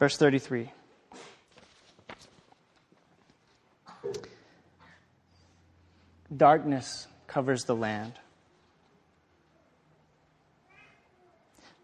Verse 0.00 0.16
33. 0.16 0.72
Darkness 6.34 7.06
covers 7.26 7.64
the 7.64 7.76
land. 7.76 8.14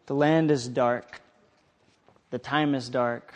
The 0.07 0.15
land 0.15 0.51
is 0.51 0.67
dark. 0.67 1.21
The 2.31 2.39
time 2.39 2.75
is 2.75 2.89
dark. 2.89 3.35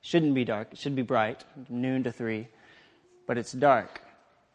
Shouldn't 0.00 0.34
be 0.34 0.44
dark. 0.44 0.68
It 0.72 0.78
should 0.78 0.94
be 0.94 1.02
bright, 1.02 1.42
noon 1.68 2.04
to 2.04 2.12
three. 2.12 2.46
But 3.26 3.36
it's 3.36 3.50
dark. 3.50 4.00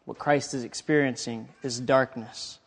What 0.06 0.18
Christ 0.18 0.54
is 0.54 0.64
experiencing 0.64 1.48
is 1.62 1.78
darkness. 1.80 2.58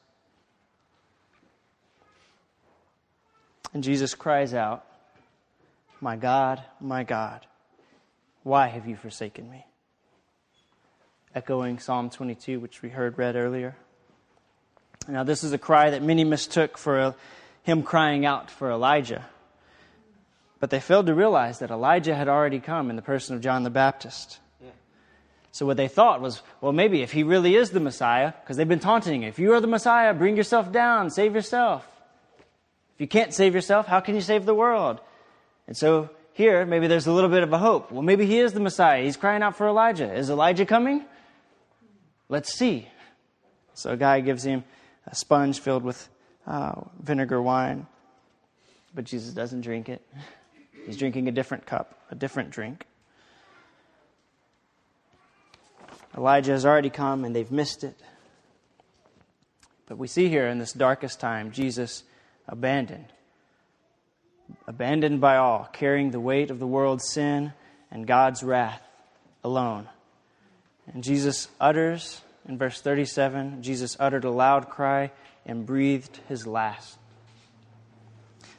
And 3.73 3.83
Jesus 3.83 4.13
cries 4.13 4.53
out, 4.53 4.85
my 6.03 6.17
God, 6.17 6.61
my 6.81 7.03
God, 7.03 7.47
why 8.43 8.67
have 8.67 8.85
you 8.85 8.97
forsaken 8.97 9.49
me? 9.49 9.65
Echoing 11.33 11.79
Psalm 11.79 12.09
22, 12.09 12.59
which 12.59 12.81
we 12.81 12.89
heard 12.89 13.17
read 13.17 13.37
earlier. 13.37 13.77
Now, 15.07 15.23
this 15.23 15.45
is 15.45 15.53
a 15.53 15.57
cry 15.57 15.91
that 15.91 16.03
many 16.03 16.25
mistook 16.25 16.77
for 16.77 17.15
him 17.63 17.83
crying 17.83 18.25
out 18.25 18.51
for 18.51 18.69
Elijah. 18.69 19.25
But 20.59 20.71
they 20.71 20.81
failed 20.81 21.07
to 21.07 21.15
realize 21.15 21.59
that 21.59 21.71
Elijah 21.71 22.15
had 22.15 22.27
already 22.27 22.59
come 22.59 22.89
in 22.89 22.97
the 22.97 23.01
person 23.01 23.35
of 23.35 23.41
John 23.41 23.63
the 23.63 23.69
Baptist. 23.69 24.39
So, 25.53 25.65
what 25.65 25.77
they 25.77 25.87
thought 25.87 26.19
was, 26.19 26.41
well, 26.59 26.73
maybe 26.73 27.01
if 27.01 27.13
he 27.13 27.23
really 27.23 27.55
is 27.55 27.69
the 27.69 27.79
Messiah, 27.79 28.33
because 28.41 28.57
they've 28.57 28.67
been 28.67 28.79
taunting, 28.79 29.23
him, 29.23 29.29
if 29.29 29.39
you 29.39 29.53
are 29.53 29.61
the 29.61 29.67
Messiah, 29.67 30.13
bring 30.13 30.35
yourself 30.35 30.71
down, 30.71 31.11
save 31.11 31.33
yourself. 31.33 31.87
If 32.95 33.01
you 33.01 33.07
can't 33.07 33.33
save 33.33 33.55
yourself, 33.55 33.87
how 33.87 34.01
can 34.01 34.15
you 34.15 34.21
save 34.21 34.45
the 34.45 34.55
world? 34.55 34.99
And 35.67 35.77
so 35.77 36.09
here, 36.33 36.65
maybe 36.65 36.87
there's 36.87 37.07
a 37.07 37.11
little 37.11 37.29
bit 37.29 37.43
of 37.43 37.53
a 37.53 37.57
hope. 37.57 37.91
Well, 37.91 38.01
maybe 38.01 38.25
he 38.25 38.39
is 38.39 38.53
the 38.53 38.59
Messiah. 38.59 39.03
He's 39.03 39.17
crying 39.17 39.43
out 39.43 39.55
for 39.55 39.67
Elijah. 39.67 40.11
Is 40.11 40.29
Elijah 40.29 40.65
coming? 40.65 41.05
Let's 42.27 42.53
see. 42.53 42.87
So 43.75 43.91
a 43.91 43.97
guy 43.97 44.19
gives 44.21 44.43
him 44.43 44.63
a 45.07 45.15
sponge 45.15 45.59
filled 45.59 45.83
with 45.83 46.09
uh, 46.47 46.81
vinegar 47.01 47.41
wine, 47.41 47.87
but 48.93 49.05
Jesus 49.05 49.33
doesn't 49.33 49.61
drink 49.61 49.89
it. 49.89 50.01
He's 50.85 50.97
drinking 50.97 51.27
a 51.27 51.31
different 51.31 51.65
cup, 51.65 51.99
a 52.11 52.15
different 52.15 52.49
drink. 52.49 52.85
Elijah 56.17 56.51
has 56.51 56.65
already 56.65 56.89
come 56.89 57.25
and 57.25 57.35
they've 57.35 57.51
missed 57.51 57.83
it. 57.83 57.97
But 59.87 59.97
we 59.97 60.07
see 60.07 60.29
here 60.29 60.47
in 60.47 60.59
this 60.59 60.73
darkest 60.73 61.19
time, 61.19 61.51
Jesus 61.51 62.03
abandoned 62.47 63.07
abandoned 64.67 65.21
by 65.21 65.37
all, 65.37 65.69
carrying 65.73 66.11
the 66.11 66.19
weight 66.19 66.51
of 66.51 66.59
the 66.59 66.67
world's 66.67 67.09
sin 67.09 67.53
and 67.91 68.07
God's 68.07 68.43
wrath 68.43 68.81
alone. 69.43 69.87
And 70.91 71.03
Jesus 71.03 71.47
utters, 71.59 72.21
in 72.47 72.57
verse 72.57 72.81
37, 72.81 73.61
Jesus 73.61 73.95
uttered 73.99 74.25
a 74.25 74.31
loud 74.31 74.69
cry 74.69 75.11
and 75.45 75.65
breathed 75.65 76.19
his 76.27 76.47
last. 76.47 76.97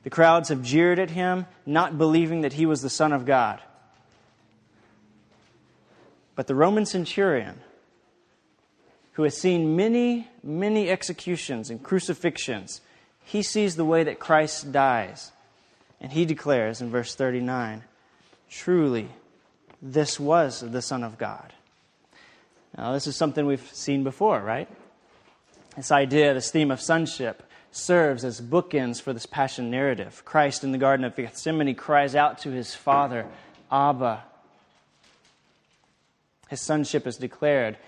The 0.02 0.10
crowds 0.10 0.50
have 0.50 0.62
jeered 0.62 0.98
at 0.98 1.10
him, 1.10 1.46
not 1.64 1.96
believing 1.96 2.42
that 2.42 2.54
he 2.54 2.66
was 2.66 2.82
the 2.82 2.90
Son 2.90 3.12
of 3.12 3.24
God. 3.24 3.60
But 6.36 6.46
the 6.46 6.54
Roman 6.54 6.84
centurion, 6.84 7.60
who 9.12 9.22
has 9.22 9.36
seen 9.36 9.76
many, 9.76 10.28
many 10.42 10.90
executions 10.90 11.70
and 11.70 11.82
crucifixions, 11.82 12.80
he 13.24 13.42
sees 13.42 13.76
the 13.76 13.84
way 13.84 14.04
that 14.04 14.18
Christ 14.18 14.72
dies 14.72 15.32
and 16.04 16.12
he 16.12 16.26
declares 16.26 16.82
in 16.82 16.90
verse 16.90 17.14
39 17.14 17.82
truly, 18.50 19.08
this 19.80 20.20
was 20.20 20.60
the 20.60 20.82
Son 20.82 21.02
of 21.02 21.16
God. 21.16 21.50
Now, 22.76 22.92
this 22.92 23.06
is 23.06 23.16
something 23.16 23.46
we've 23.46 23.70
seen 23.72 24.04
before, 24.04 24.38
right? 24.38 24.68
This 25.76 25.90
idea, 25.90 26.34
this 26.34 26.50
theme 26.50 26.70
of 26.70 26.82
sonship, 26.82 27.42
serves 27.72 28.22
as 28.22 28.38
bookends 28.38 29.00
for 29.00 29.14
this 29.14 29.24
passion 29.24 29.70
narrative. 29.70 30.22
Christ 30.26 30.62
in 30.62 30.72
the 30.72 30.78
Garden 30.78 31.06
of 31.06 31.16
Gethsemane 31.16 31.74
cries 31.74 32.14
out 32.14 32.36
to 32.40 32.50
his 32.50 32.74
Father, 32.74 33.24
Abba. 33.72 34.24
His 36.50 36.60
sonship 36.60 37.06
is 37.06 37.16
declared. 37.16 37.78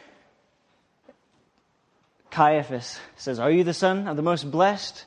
Caiaphas 2.31 2.98
says, 3.18 3.38
Are 3.38 3.50
you 3.50 3.62
the 3.62 3.74
Son 3.74 4.09
of 4.09 4.16
the 4.16 4.22
Most 4.22 4.50
Blessed? 4.50 5.05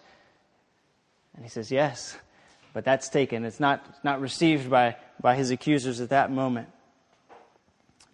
And 1.35 1.43
he 1.43 1.49
says, 1.49 1.71
Yes 1.71 2.15
but 2.73 2.85
that's 2.85 3.09
taken. 3.09 3.45
It's 3.45 3.59
not, 3.59 3.83
not 4.03 4.21
received 4.21 4.69
by 4.69 4.95
by 5.21 5.35
his 5.35 5.51
accusers 5.51 6.01
at 6.01 6.09
that 6.09 6.31
moment. 6.31 6.69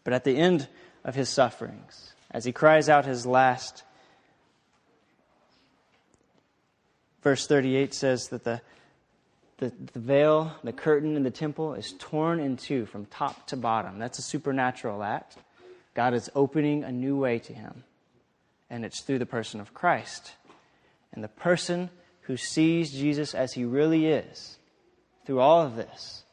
But 0.03 0.13
at 0.13 0.23
the 0.23 0.37
end 0.37 0.67
of 1.03 1.15
his 1.15 1.29
sufferings, 1.29 2.13
as 2.31 2.45
he 2.45 2.51
cries 2.51 2.89
out 2.89 3.05
his 3.05 3.25
last, 3.25 3.83
verse 7.21 7.47
38 7.47 7.93
says 7.93 8.29
that 8.29 8.43
the, 8.43 8.61
the, 9.57 9.71
the 9.93 9.99
veil, 9.99 10.55
the 10.63 10.73
curtain 10.73 11.15
in 11.15 11.23
the 11.23 11.31
temple 11.31 11.73
is 11.73 11.93
torn 11.97 12.39
in 12.39 12.57
two 12.57 12.85
from 12.85 13.05
top 13.05 13.47
to 13.47 13.57
bottom. 13.57 13.99
That's 13.99 14.19
a 14.19 14.23
supernatural 14.23 15.03
act. 15.03 15.37
God 15.93 16.13
is 16.13 16.29
opening 16.35 16.83
a 16.83 16.91
new 16.91 17.17
way 17.17 17.39
to 17.39 17.53
him, 17.53 17.83
and 18.69 18.83
it's 18.83 19.01
through 19.01 19.19
the 19.19 19.25
person 19.25 19.59
of 19.59 19.73
Christ. 19.73 20.33
And 21.13 21.23
the 21.23 21.29
person 21.29 21.89
who 22.25 22.37
sees 22.37 22.91
Jesus 22.91 23.35
as 23.35 23.53
he 23.53 23.65
really 23.65 24.07
is 24.07 24.57
through 25.25 25.39
all 25.39 25.61
of 25.61 25.75
this 25.75 26.23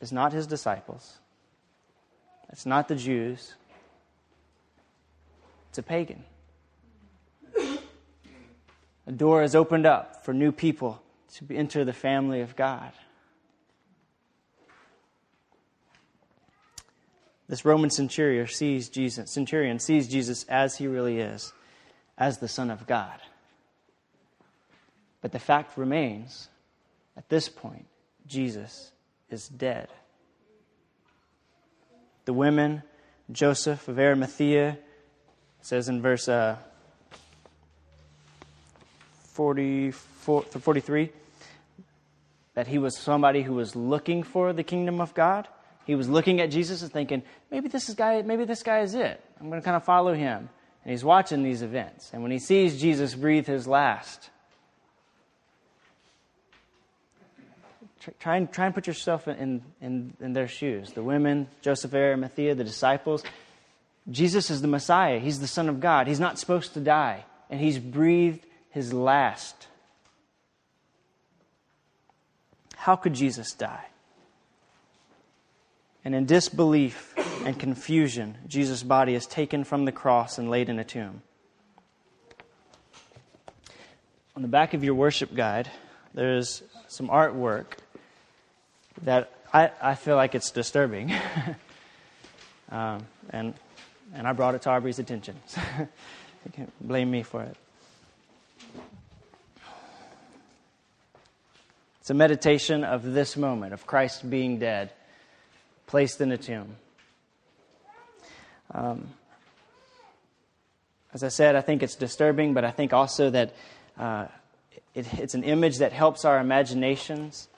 is 0.00 0.12
not 0.12 0.32
his 0.32 0.46
disciples, 0.46 1.18
it's 2.50 2.66
not 2.66 2.88
the 2.88 2.96
Jews, 2.96 3.54
it's 5.68 5.78
a 5.78 5.82
pagan. 5.82 6.24
A 9.06 9.12
door 9.12 9.42
is 9.42 9.54
opened 9.54 9.86
up 9.86 10.24
for 10.24 10.32
new 10.32 10.52
people 10.52 11.02
to 11.34 11.56
enter 11.56 11.84
the 11.84 11.92
family 11.92 12.40
of 12.42 12.56
God. 12.56 12.92
This 17.48 17.64
Roman 17.64 17.90
centurion 17.90 18.46
sees 18.46 18.88
Jesus, 18.88 19.30
centurion 19.30 19.78
sees 19.80 20.06
Jesus 20.06 20.44
as 20.44 20.76
he 20.76 20.86
really 20.86 21.18
is, 21.18 21.52
as 22.16 22.38
the 22.38 22.48
Son 22.48 22.70
of 22.70 22.86
God. 22.86 23.20
But 25.20 25.32
the 25.32 25.38
fact 25.38 25.76
remains, 25.76 26.48
at 27.16 27.28
this 27.28 27.48
point, 27.48 27.86
Jesus 28.26 28.92
is 29.28 29.48
dead. 29.48 29.88
The 32.24 32.32
women, 32.32 32.82
Joseph 33.30 33.88
of 33.88 33.98
Arimathea, 33.98 34.78
says 35.62 35.88
in 35.88 36.00
verse 36.00 36.28
uh, 36.28 36.56
44, 39.32 40.42
43 40.42 41.10
that 42.54 42.66
he 42.66 42.78
was 42.78 42.96
somebody 42.96 43.42
who 43.42 43.54
was 43.54 43.76
looking 43.76 44.22
for 44.22 44.52
the 44.52 44.62
kingdom 44.62 45.00
of 45.00 45.14
God. 45.14 45.48
He 45.86 45.94
was 45.94 46.08
looking 46.08 46.40
at 46.40 46.50
Jesus 46.50 46.82
and 46.82 46.92
thinking, 46.92 47.22
maybe 47.50 47.68
this 47.68 47.88
is 47.88 47.94
guy, 47.94 48.22
maybe 48.22 48.44
this 48.44 48.62
guy 48.62 48.80
is 48.80 48.94
it. 48.94 49.22
I'm 49.40 49.48
going 49.48 49.60
to 49.60 49.64
kind 49.64 49.76
of 49.76 49.84
follow 49.84 50.14
him. 50.14 50.48
And 50.84 50.90
he's 50.90 51.04
watching 51.04 51.42
these 51.42 51.62
events. 51.62 52.10
And 52.12 52.22
when 52.22 52.30
he 52.32 52.38
sees 52.38 52.80
Jesus 52.80 53.14
breathe 53.14 53.46
his 53.46 53.66
last, 53.66 54.30
try 58.18 58.36
and, 58.36 58.50
try 58.50 58.66
and 58.66 58.74
put 58.74 58.86
yourself 58.86 59.28
in, 59.28 59.62
in, 59.80 60.14
in 60.20 60.32
their 60.32 60.48
shoes. 60.48 60.92
The 60.92 61.02
women, 61.02 61.48
Joseph 61.60 61.94
Arimathea, 61.94 62.54
the 62.54 62.64
disciples. 62.64 63.22
Jesus 64.10 64.50
is 64.50 64.62
the 64.62 64.68
Messiah. 64.68 65.18
He's 65.18 65.40
the 65.40 65.46
Son 65.46 65.68
of 65.68 65.80
God. 65.80 66.06
He's 66.06 66.20
not 66.20 66.38
supposed 66.38 66.74
to 66.74 66.80
die. 66.80 67.24
And 67.50 67.60
he's 67.60 67.78
breathed 67.78 68.44
his 68.70 68.92
last. 68.92 69.66
How 72.76 72.96
could 72.96 73.12
Jesus 73.12 73.52
die? 73.52 73.84
And 76.04 76.14
in 76.14 76.24
disbelief 76.24 77.14
and 77.44 77.58
confusion, 77.58 78.38
Jesus' 78.46 78.82
body 78.82 79.14
is 79.14 79.26
taken 79.26 79.64
from 79.64 79.84
the 79.84 79.92
cross 79.92 80.38
and 80.38 80.48
laid 80.48 80.70
in 80.70 80.78
a 80.78 80.84
tomb. 80.84 81.22
On 84.34 84.40
the 84.40 84.48
back 84.48 84.72
of 84.72 84.82
your 84.82 84.94
worship 84.94 85.34
guide, 85.34 85.70
there's 86.14 86.62
some 86.88 87.08
artwork 87.08 87.72
that 89.02 89.30
I, 89.52 89.70
I 89.80 89.94
feel 89.94 90.16
like 90.16 90.34
it's 90.34 90.50
disturbing. 90.50 91.12
um, 92.70 93.06
and, 93.30 93.54
and 94.14 94.26
I 94.26 94.32
brought 94.32 94.54
it 94.54 94.62
to 94.62 94.70
Aubrey's 94.70 94.98
attention. 94.98 95.36
you 95.78 96.52
can't 96.52 96.72
blame 96.80 97.10
me 97.10 97.22
for 97.22 97.42
it. 97.42 97.56
It's 102.00 102.10
a 102.10 102.14
meditation 102.14 102.82
of 102.82 103.04
this 103.04 103.36
moment, 103.36 103.72
of 103.72 103.86
Christ 103.86 104.28
being 104.28 104.58
dead, 104.58 104.90
placed 105.86 106.20
in 106.20 106.32
a 106.32 106.38
tomb. 106.38 106.76
Um, 108.72 109.08
as 111.12 111.22
I 111.22 111.28
said, 111.28 111.56
I 111.56 111.60
think 111.60 111.82
it's 111.82 111.96
disturbing, 111.96 112.54
but 112.54 112.64
I 112.64 112.70
think 112.70 112.92
also 112.92 113.30
that 113.30 113.54
uh, 113.98 114.26
it, 114.94 115.12
it's 115.18 115.34
an 115.34 115.44
image 115.44 115.78
that 115.78 115.92
helps 115.92 116.24
our 116.24 116.38
imaginations 116.38 117.48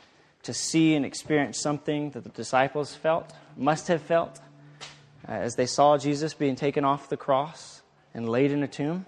to 0.43 0.53
see 0.53 0.95
and 0.95 1.05
experience 1.05 1.61
something 1.61 2.11
that 2.11 2.25
the 2.25 2.31
disciples 2.31 2.95
felt, 2.95 3.33
must 3.57 3.89
have 3.89 4.03
felt, 4.03 4.41
uh, 5.29 5.33
as 5.33 5.55
they 5.55 5.67
saw 5.67 5.97
Jesus 5.99 6.35
being 6.35 6.57
taken 6.57 6.85
off 6.85 7.09
the 7.09 7.17
cross 7.17 7.83
and 8.15 8.29
laid 8.29 8.51
in 8.51 8.63
a 8.63 8.69
tomb. 8.69 9.07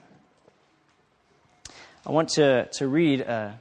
I 2.07 2.13
want 2.13 2.31
to, 2.31 2.67
to 2.73 2.87
read 2.87 3.23
a 3.23 3.59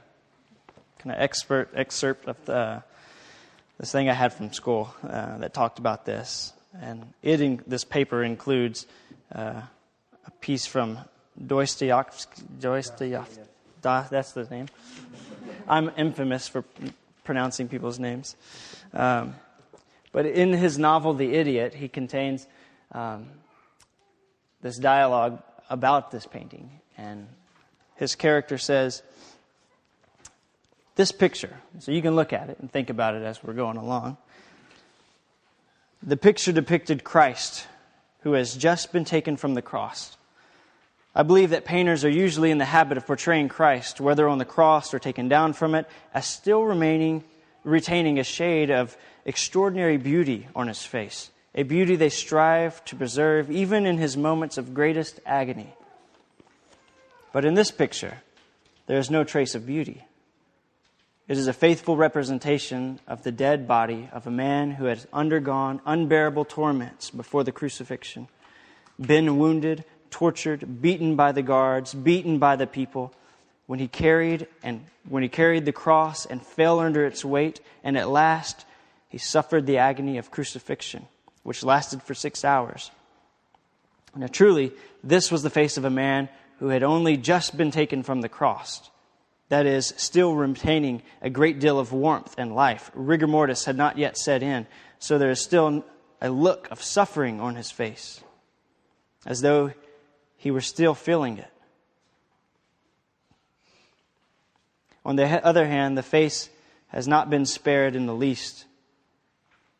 kind 0.98 1.16
of 1.16 1.20
expert 1.20 1.70
excerpt 1.74 2.28
of 2.28 2.42
the, 2.44 2.82
this 3.78 3.90
thing 3.90 4.08
I 4.08 4.14
had 4.14 4.32
from 4.32 4.52
school 4.52 4.94
uh, 5.02 5.38
that 5.38 5.54
talked 5.54 5.78
about 5.78 6.04
this. 6.04 6.52
And 6.80 7.12
it 7.22 7.40
in, 7.40 7.62
this 7.66 7.84
paper 7.84 8.22
includes 8.22 8.86
uh, 9.34 9.62
a 10.26 10.30
piece 10.40 10.66
from 10.66 10.98
Dostoevsky. 11.46 12.42
Dostoevsky 12.60 13.16
that's 13.84 14.32
the 14.32 14.44
name. 14.44 14.66
I'm 15.68 15.90
infamous 15.96 16.48
for 16.48 16.64
pronouncing 17.24 17.68
people's 17.68 17.98
names. 17.98 18.36
Um, 18.92 19.34
but 20.12 20.26
in 20.26 20.52
his 20.52 20.78
novel, 20.78 21.14
The 21.14 21.34
Idiot, 21.34 21.74
he 21.74 21.88
contains 21.88 22.46
um, 22.92 23.26
this 24.62 24.78
dialogue 24.78 25.42
about 25.68 26.10
this 26.10 26.26
painting. 26.26 26.70
And 26.96 27.26
his 27.96 28.14
character 28.14 28.58
says, 28.58 29.02
This 30.94 31.10
picture, 31.10 31.56
so 31.80 31.90
you 31.90 32.02
can 32.02 32.14
look 32.14 32.32
at 32.32 32.50
it 32.50 32.58
and 32.60 32.70
think 32.70 32.90
about 32.90 33.14
it 33.14 33.22
as 33.22 33.42
we're 33.42 33.54
going 33.54 33.76
along. 33.76 34.16
The 36.02 36.16
picture 36.16 36.52
depicted 36.52 37.02
Christ, 37.02 37.66
who 38.20 38.34
has 38.34 38.54
just 38.54 38.92
been 38.92 39.04
taken 39.04 39.36
from 39.36 39.54
the 39.54 39.62
cross. 39.62 40.16
I 41.14 41.22
believe 41.22 41.50
that 41.50 41.64
painters 41.64 42.04
are 42.04 42.10
usually 42.10 42.50
in 42.50 42.58
the 42.58 42.64
habit 42.64 42.98
of 42.98 43.06
portraying 43.06 43.48
Christ, 43.48 44.00
whether 44.00 44.28
on 44.28 44.38
the 44.38 44.44
cross 44.44 44.92
or 44.92 44.98
taken 44.98 45.28
down 45.28 45.52
from 45.52 45.74
it, 45.76 45.86
as 46.12 46.26
still 46.26 46.64
remaining, 46.64 47.22
retaining 47.62 48.18
a 48.18 48.24
shade 48.24 48.70
of 48.70 48.96
extraordinary 49.24 49.96
beauty 49.96 50.48
on 50.56 50.66
his 50.66 50.82
face, 50.84 51.30
a 51.54 51.62
beauty 51.62 51.94
they 51.94 52.08
strive 52.08 52.84
to 52.86 52.96
preserve 52.96 53.48
even 53.50 53.86
in 53.86 53.98
his 53.98 54.16
moments 54.16 54.58
of 54.58 54.74
greatest 54.74 55.20
agony. 55.24 55.72
But 57.32 57.44
in 57.44 57.54
this 57.54 57.70
picture, 57.70 58.18
there 58.86 58.98
is 58.98 59.10
no 59.10 59.22
trace 59.22 59.54
of 59.54 59.66
beauty. 59.66 60.04
It 61.26 61.38
is 61.38 61.46
a 61.46 61.52
faithful 61.52 61.96
representation 61.96 62.98
of 63.06 63.22
the 63.22 63.32
dead 63.32 63.66
body 63.66 64.10
of 64.12 64.26
a 64.26 64.32
man 64.32 64.72
who 64.72 64.86
has 64.86 65.06
undergone 65.12 65.80
unbearable 65.86 66.44
torments 66.44 67.10
before 67.10 67.44
the 67.44 67.52
crucifixion, 67.52 68.28
been 69.00 69.38
wounded, 69.38 69.84
tortured, 70.14 70.80
beaten 70.80 71.16
by 71.16 71.32
the 71.32 71.42
guards, 71.42 71.92
beaten 71.92 72.38
by 72.38 72.54
the 72.54 72.68
people, 72.68 73.12
when 73.66 73.80
he 73.80 73.88
carried 73.88 74.46
and 74.62 74.84
when 75.08 75.24
he 75.24 75.28
carried 75.28 75.64
the 75.64 75.72
cross 75.72 76.24
and 76.24 76.40
fell 76.40 76.78
under 76.78 77.04
its 77.04 77.24
weight, 77.24 77.60
and 77.82 77.98
at 77.98 78.08
last 78.08 78.64
he 79.08 79.18
suffered 79.18 79.66
the 79.66 79.78
agony 79.78 80.16
of 80.16 80.30
crucifixion, 80.30 81.06
which 81.42 81.64
lasted 81.64 82.00
for 82.00 82.14
six 82.14 82.44
hours. 82.44 82.92
Now, 84.14 84.28
truly, 84.28 84.72
this 85.02 85.32
was 85.32 85.42
the 85.42 85.50
face 85.50 85.76
of 85.76 85.84
a 85.84 85.90
man 85.90 86.28
who 86.60 86.68
had 86.68 86.84
only 86.84 87.16
just 87.16 87.56
been 87.56 87.72
taken 87.72 88.04
from 88.04 88.20
the 88.20 88.28
cross. 88.28 88.88
That 89.48 89.66
is, 89.66 89.94
still 89.96 90.36
retaining 90.36 91.02
a 91.22 91.28
great 91.28 91.58
deal 91.58 91.80
of 91.80 91.92
warmth 91.92 92.36
and 92.38 92.54
life. 92.54 92.88
Rigor 92.94 93.26
mortis 93.26 93.64
had 93.64 93.76
not 93.76 93.98
yet 93.98 94.16
set 94.16 94.44
in, 94.44 94.68
so 95.00 95.18
there 95.18 95.30
is 95.30 95.42
still 95.42 95.84
a 96.22 96.30
look 96.30 96.70
of 96.70 96.80
suffering 96.84 97.40
on 97.40 97.56
his 97.56 97.72
face, 97.72 98.20
as 99.26 99.40
though 99.40 99.72
he 100.44 100.50
was 100.50 100.66
still 100.66 100.92
feeling 100.92 101.38
it. 101.38 101.50
On 105.02 105.16
the 105.16 105.24
other 105.42 105.66
hand, 105.66 105.96
the 105.96 106.02
face 106.02 106.50
has 106.88 107.08
not 107.08 107.30
been 107.30 107.46
spared 107.46 107.96
in 107.96 108.04
the 108.04 108.14
least. 108.14 108.66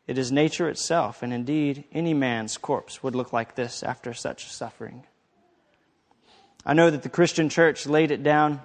It 0.07 0.17
is 0.17 0.31
nature 0.31 0.67
itself, 0.67 1.21
and 1.21 1.31
indeed, 1.31 1.83
any 1.93 2.15
man's 2.15 2.57
corpse 2.57 3.03
would 3.03 3.13
look 3.13 3.31
like 3.31 3.53
this 3.53 3.83
after 3.83 4.11
such 4.11 4.51
suffering. 4.51 5.03
I 6.65 6.73
know 6.73 6.89
that 6.89 7.03
the 7.03 7.09
Christian 7.09 7.47
church 7.47 7.85
laid 7.85 8.09
it 8.09 8.23
down 8.23 8.59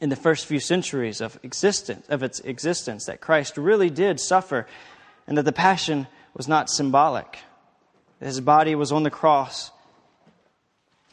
in 0.00 0.10
the 0.10 0.16
first 0.16 0.46
few 0.46 0.60
centuries 0.60 1.20
of 1.20 1.36
existence 1.42 2.06
of 2.08 2.22
its 2.22 2.38
existence 2.38 3.06
that 3.06 3.20
Christ 3.20 3.56
really 3.56 3.90
did 3.90 4.20
suffer 4.20 4.68
and 5.26 5.36
that 5.36 5.42
the 5.42 5.52
passion 5.52 6.06
was 6.32 6.46
not 6.46 6.70
symbolic. 6.70 7.40
His 8.20 8.40
body 8.40 8.76
was 8.76 8.92
on 8.92 9.02
the 9.02 9.10
cross 9.10 9.72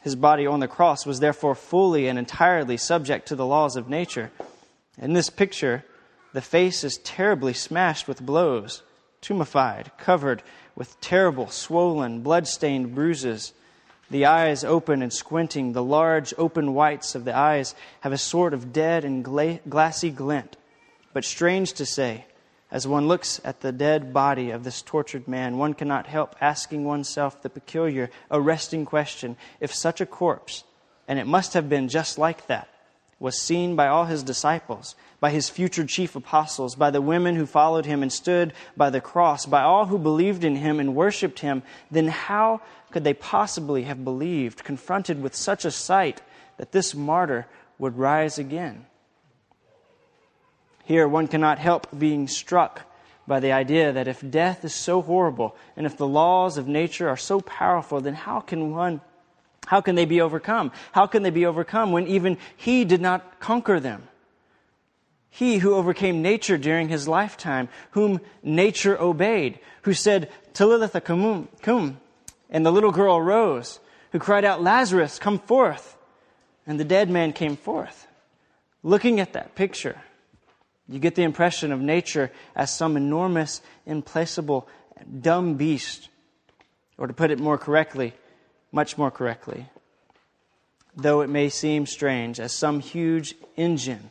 his 0.02 0.16
body 0.16 0.46
on 0.46 0.60
the 0.60 0.68
cross 0.68 1.06
was 1.06 1.20
therefore 1.20 1.54
fully 1.54 2.08
and 2.08 2.18
entirely 2.18 2.76
subject 2.76 3.28
to 3.28 3.36
the 3.36 3.46
laws 3.46 3.76
of 3.76 3.88
nature. 3.88 4.30
In 4.98 5.12
this 5.12 5.30
picture, 5.30 5.84
The 6.32 6.40
face 6.40 6.82
is 6.82 6.98
terribly 6.98 7.52
smashed 7.52 8.08
with 8.08 8.24
blows, 8.24 8.82
tumefied, 9.20 9.96
covered 9.98 10.42
with 10.74 10.98
terrible, 11.00 11.48
swollen, 11.48 12.22
blood-stained 12.22 12.94
bruises. 12.94 13.52
The 14.10 14.24
eyes 14.24 14.64
open 14.64 15.02
and 15.02 15.12
squinting, 15.12 15.72
the 15.72 15.82
large, 15.82 16.32
open 16.38 16.72
whites 16.74 17.14
of 17.14 17.24
the 17.24 17.36
eyes 17.36 17.74
have 18.00 18.12
a 18.12 18.18
sort 18.18 18.54
of 18.54 18.72
dead 18.72 19.04
and 19.04 19.22
gla- 19.22 19.60
glassy 19.68 20.10
glint. 20.10 20.56
But 21.12 21.24
strange 21.24 21.74
to 21.74 21.84
say, 21.84 22.24
as 22.72 22.88
one 22.88 23.06
looks 23.06 23.38
at 23.44 23.60
the 23.60 23.70
dead 23.70 24.14
body 24.14 24.50
of 24.50 24.64
this 24.64 24.80
tortured 24.80 25.28
man, 25.28 25.58
one 25.58 25.74
cannot 25.74 26.06
help 26.06 26.34
asking 26.40 26.84
oneself 26.84 27.42
the 27.42 27.50
peculiar, 27.50 28.10
arresting 28.30 28.86
question 28.86 29.36
if 29.60 29.74
such 29.74 30.00
a 30.00 30.06
corpse, 30.06 30.64
and 31.06 31.18
it 31.18 31.26
must 31.26 31.52
have 31.52 31.68
been 31.68 31.86
just 31.86 32.16
like 32.16 32.46
that, 32.46 32.68
was 33.20 33.38
seen 33.38 33.76
by 33.76 33.88
all 33.88 34.06
his 34.06 34.22
disciples, 34.22 34.96
by 35.20 35.28
his 35.28 35.50
future 35.50 35.84
chief 35.84 36.16
apostles, 36.16 36.74
by 36.74 36.90
the 36.90 37.02
women 37.02 37.36
who 37.36 37.44
followed 37.44 37.84
him 37.84 38.02
and 38.02 38.10
stood 38.10 38.54
by 38.74 38.88
the 38.88 39.02
cross, 39.02 39.44
by 39.44 39.62
all 39.62 39.84
who 39.84 39.98
believed 39.98 40.42
in 40.42 40.56
him 40.56 40.80
and 40.80 40.94
worshiped 40.94 41.40
him, 41.40 41.62
then 41.90 42.08
how 42.08 42.62
could 42.90 43.04
they 43.04 43.14
possibly 43.14 43.82
have 43.82 44.02
believed, 44.02 44.64
confronted 44.64 45.22
with 45.22 45.34
such 45.34 45.66
a 45.66 45.70
sight, 45.70 46.22
that 46.56 46.72
this 46.72 46.94
martyr 46.94 47.46
would 47.78 47.98
rise 47.98 48.38
again? 48.38 48.86
Here, 50.84 51.06
one 51.06 51.28
cannot 51.28 51.58
help 51.58 51.86
being 51.96 52.28
struck 52.28 52.82
by 53.26 53.40
the 53.40 53.52
idea 53.52 53.92
that 53.92 54.08
if 54.08 54.28
death 54.28 54.64
is 54.64 54.74
so 54.74 55.00
horrible 55.00 55.56
and 55.76 55.86
if 55.86 55.96
the 55.96 56.06
laws 56.06 56.58
of 56.58 56.66
nature 56.66 57.08
are 57.08 57.16
so 57.16 57.40
powerful, 57.40 58.00
then 58.00 58.14
how 58.14 58.40
can 58.40 58.72
one, 58.72 59.00
how 59.66 59.80
can 59.80 59.94
they 59.94 60.04
be 60.04 60.20
overcome? 60.20 60.72
How 60.90 61.06
can 61.06 61.22
they 61.22 61.30
be 61.30 61.46
overcome 61.46 61.92
when 61.92 62.06
even 62.08 62.38
he 62.56 62.84
did 62.84 63.00
not 63.00 63.38
conquer 63.38 63.78
them? 63.78 64.08
He 65.30 65.58
who 65.58 65.74
overcame 65.74 66.20
nature 66.20 66.58
during 66.58 66.88
his 66.88 67.08
lifetime, 67.08 67.68
whom 67.92 68.20
nature 68.42 69.00
obeyed, 69.00 69.60
who 69.82 69.94
said, 69.94 70.30
Talitha 70.52 71.00
cum, 71.00 71.48
cum, 71.62 72.00
and 72.50 72.66
the 72.66 72.72
little 72.72 72.92
girl 72.92 73.22
rose, 73.22 73.80
who 74.10 74.18
cried 74.18 74.44
out, 74.44 74.62
Lazarus, 74.62 75.18
come 75.18 75.38
forth, 75.38 75.96
and 76.66 76.78
the 76.78 76.84
dead 76.84 77.08
man 77.08 77.32
came 77.32 77.56
forth. 77.56 78.06
Looking 78.82 79.20
at 79.20 79.32
that 79.32 79.54
picture, 79.54 80.02
you 80.88 80.98
get 80.98 81.14
the 81.14 81.22
impression 81.22 81.72
of 81.72 81.80
nature 81.80 82.30
as 82.54 82.74
some 82.74 82.96
enormous, 82.96 83.62
implacable, 83.86 84.68
dumb 85.20 85.54
beast. 85.54 86.08
Or 86.98 87.06
to 87.06 87.12
put 87.12 87.30
it 87.30 87.38
more 87.38 87.58
correctly, 87.58 88.12
much 88.70 88.98
more 88.98 89.10
correctly, 89.10 89.66
though 90.96 91.20
it 91.20 91.28
may 91.28 91.48
seem 91.48 91.86
strange, 91.86 92.38
as 92.38 92.52
some 92.52 92.80
huge 92.80 93.34
engine 93.56 94.10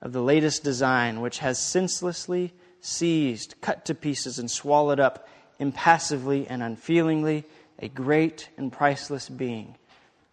of 0.00 0.12
the 0.12 0.22
latest 0.22 0.64
design 0.64 1.20
which 1.20 1.38
has 1.38 1.58
senselessly 1.58 2.52
seized, 2.80 3.54
cut 3.60 3.84
to 3.84 3.94
pieces, 3.94 4.38
and 4.38 4.50
swallowed 4.50 5.00
up 5.00 5.28
impassively 5.58 6.46
and 6.48 6.62
unfeelingly 6.62 7.44
a 7.78 7.88
great 7.88 8.48
and 8.56 8.72
priceless 8.72 9.28
being. 9.28 9.76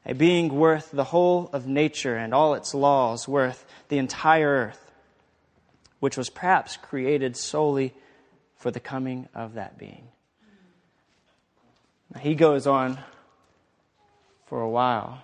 A 0.06 0.14
being 0.14 0.56
worth 0.56 0.92
the 0.92 1.04
whole 1.04 1.50
of 1.54 1.68
nature 1.68 2.16
and 2.16 2.34
all 2.34 2.54
its 2.54 2.74
laws, 2.74 3.28
worth 3.28 3.66
the 3.90 3.98
entire 3.98 4.48
earth 4.48 4.89
which 6.00 6.18
was 6.18 6.30
perhaps 6.30 6.78
created 6.78 7.36
solely 7.36 7.93
for 8.56 8.72
the 8.72 8.80
coming 8.80 9.28
of 9.34 9.54
that 9.54 9.78
being. 9.78 10.08
Now, 12.14 12.22
he 12.22 12.36
goes 12.36 12.66
on 12.66 13.00
for 14.47 14.62
a 14.62 14.70
while, 14.70 15.24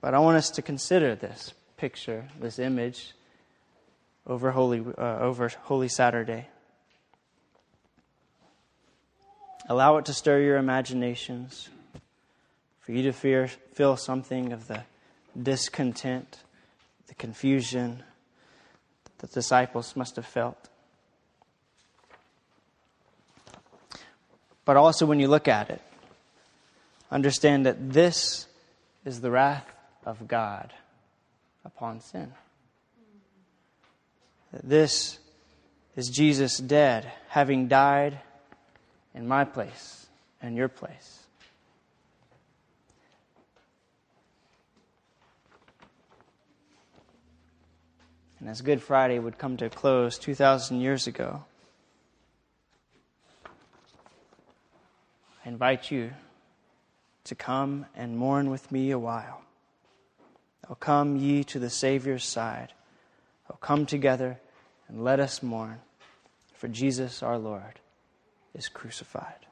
but 0.00 0.14
I 0.14 0.18
want 0.18 0.36
us 0.36 0.50
to 0.50 0.62
consider 0.62 1.14
this 1.14 1.54
picture, 1.76 2.28
this 2.40 2.58
image, 2.58 3.14
over 4.26 4.50
Holy, 4.50 4.84
uh, 4.98 5.18
over 5.18 5.48
Holy 5.48 5.88
Saturday. 5.88 6.48
Allow 9.68 9.98
it 9.98 10.06
to 10.06 10.12
stir 10.12 10.40
your 10.40 10.56
imaginations, 10.56 11.68
for 12.80 12.92
you 12.92 13.02
to 13.04 13.12
fear, 13.12 13.48
feel 13.72 13.96
something 13.96 14.52
of 14.52 14.66
the 14.66 14.82
discontent, 15.40 16.38
the 17.06 17.14
confusion, 17.14 18.02
the 19.20 19.26
disciples 19.26 19.94
must 19.96 20.16
have 20.16 20.26
felt. 20.26 20.68
But 24.64 24.76
also, 24.76 25.06
when 25.06 25.20
you 25.20 25.28
look 25.28 25.48
at 25.48 25.70
it, 25.70 25.82
understand 27.10 27.66
that 27.66 27.92
this 27.92 28.46
is 29.04 29.20
the 29.20 29.30
wrath 29.30 29.66
of 30.04 30.28
God 30.28 30.72
upon 31.64 32.00
sin. 32.00 32.32
That 34.52 34.68
this 34.68 35.18
is 35.96 36.08
Jesus 36.08 36.58
dead, 36.58 37.10
having 37.28 37.68
died 37.68 38.20
in 39.14 39.26
my 39.26 39.44
place 39.44 40.06
and 40.40 40.56
your 40.56 40.68
place. 40.68 41.19
And 48.40 48.48
as 48.48 48.62
Good 48.62 48.82
Friday 48.82 49.18
would 49.18 49.36
come 49.36 49.58
to 49.58 49.66
a 49.66 49.70
close 49.70 50.18
2,000 50.18 50.80
years 50.80 51.06
ago, 51.06 51.44
I 55.44 55.48
invite 55.48 55.90
you 55.90 56.12
to 57.24 57.34
come 57.34 57.84
and 57.94 58.16
mourn 58.16 58.50
with 58.50 58.72
me 58.72 58.90
a 58.90 58.98
while. 58.98 59.42
Oh, 60.70 60.74
come 60.74 61.16
ye 61.16 61.44
to 61.44 61.58
the 61.58 61.68
Savior's 61.68 62.24
side. 62.24 62.72
Oh, 63.50 63.56
come 63.60 63.84
together 63.84 64.40
and 64.88 65.04
let 65.04 65.20
us 65.20 65.42
mourn, 65.42 65.80
for 66.54 66.68
Jesus 66.68 67.22
our 67.22 67.38
Lord 67.38 67.78
is 68.54 68.68
crucified. 68.68 69.46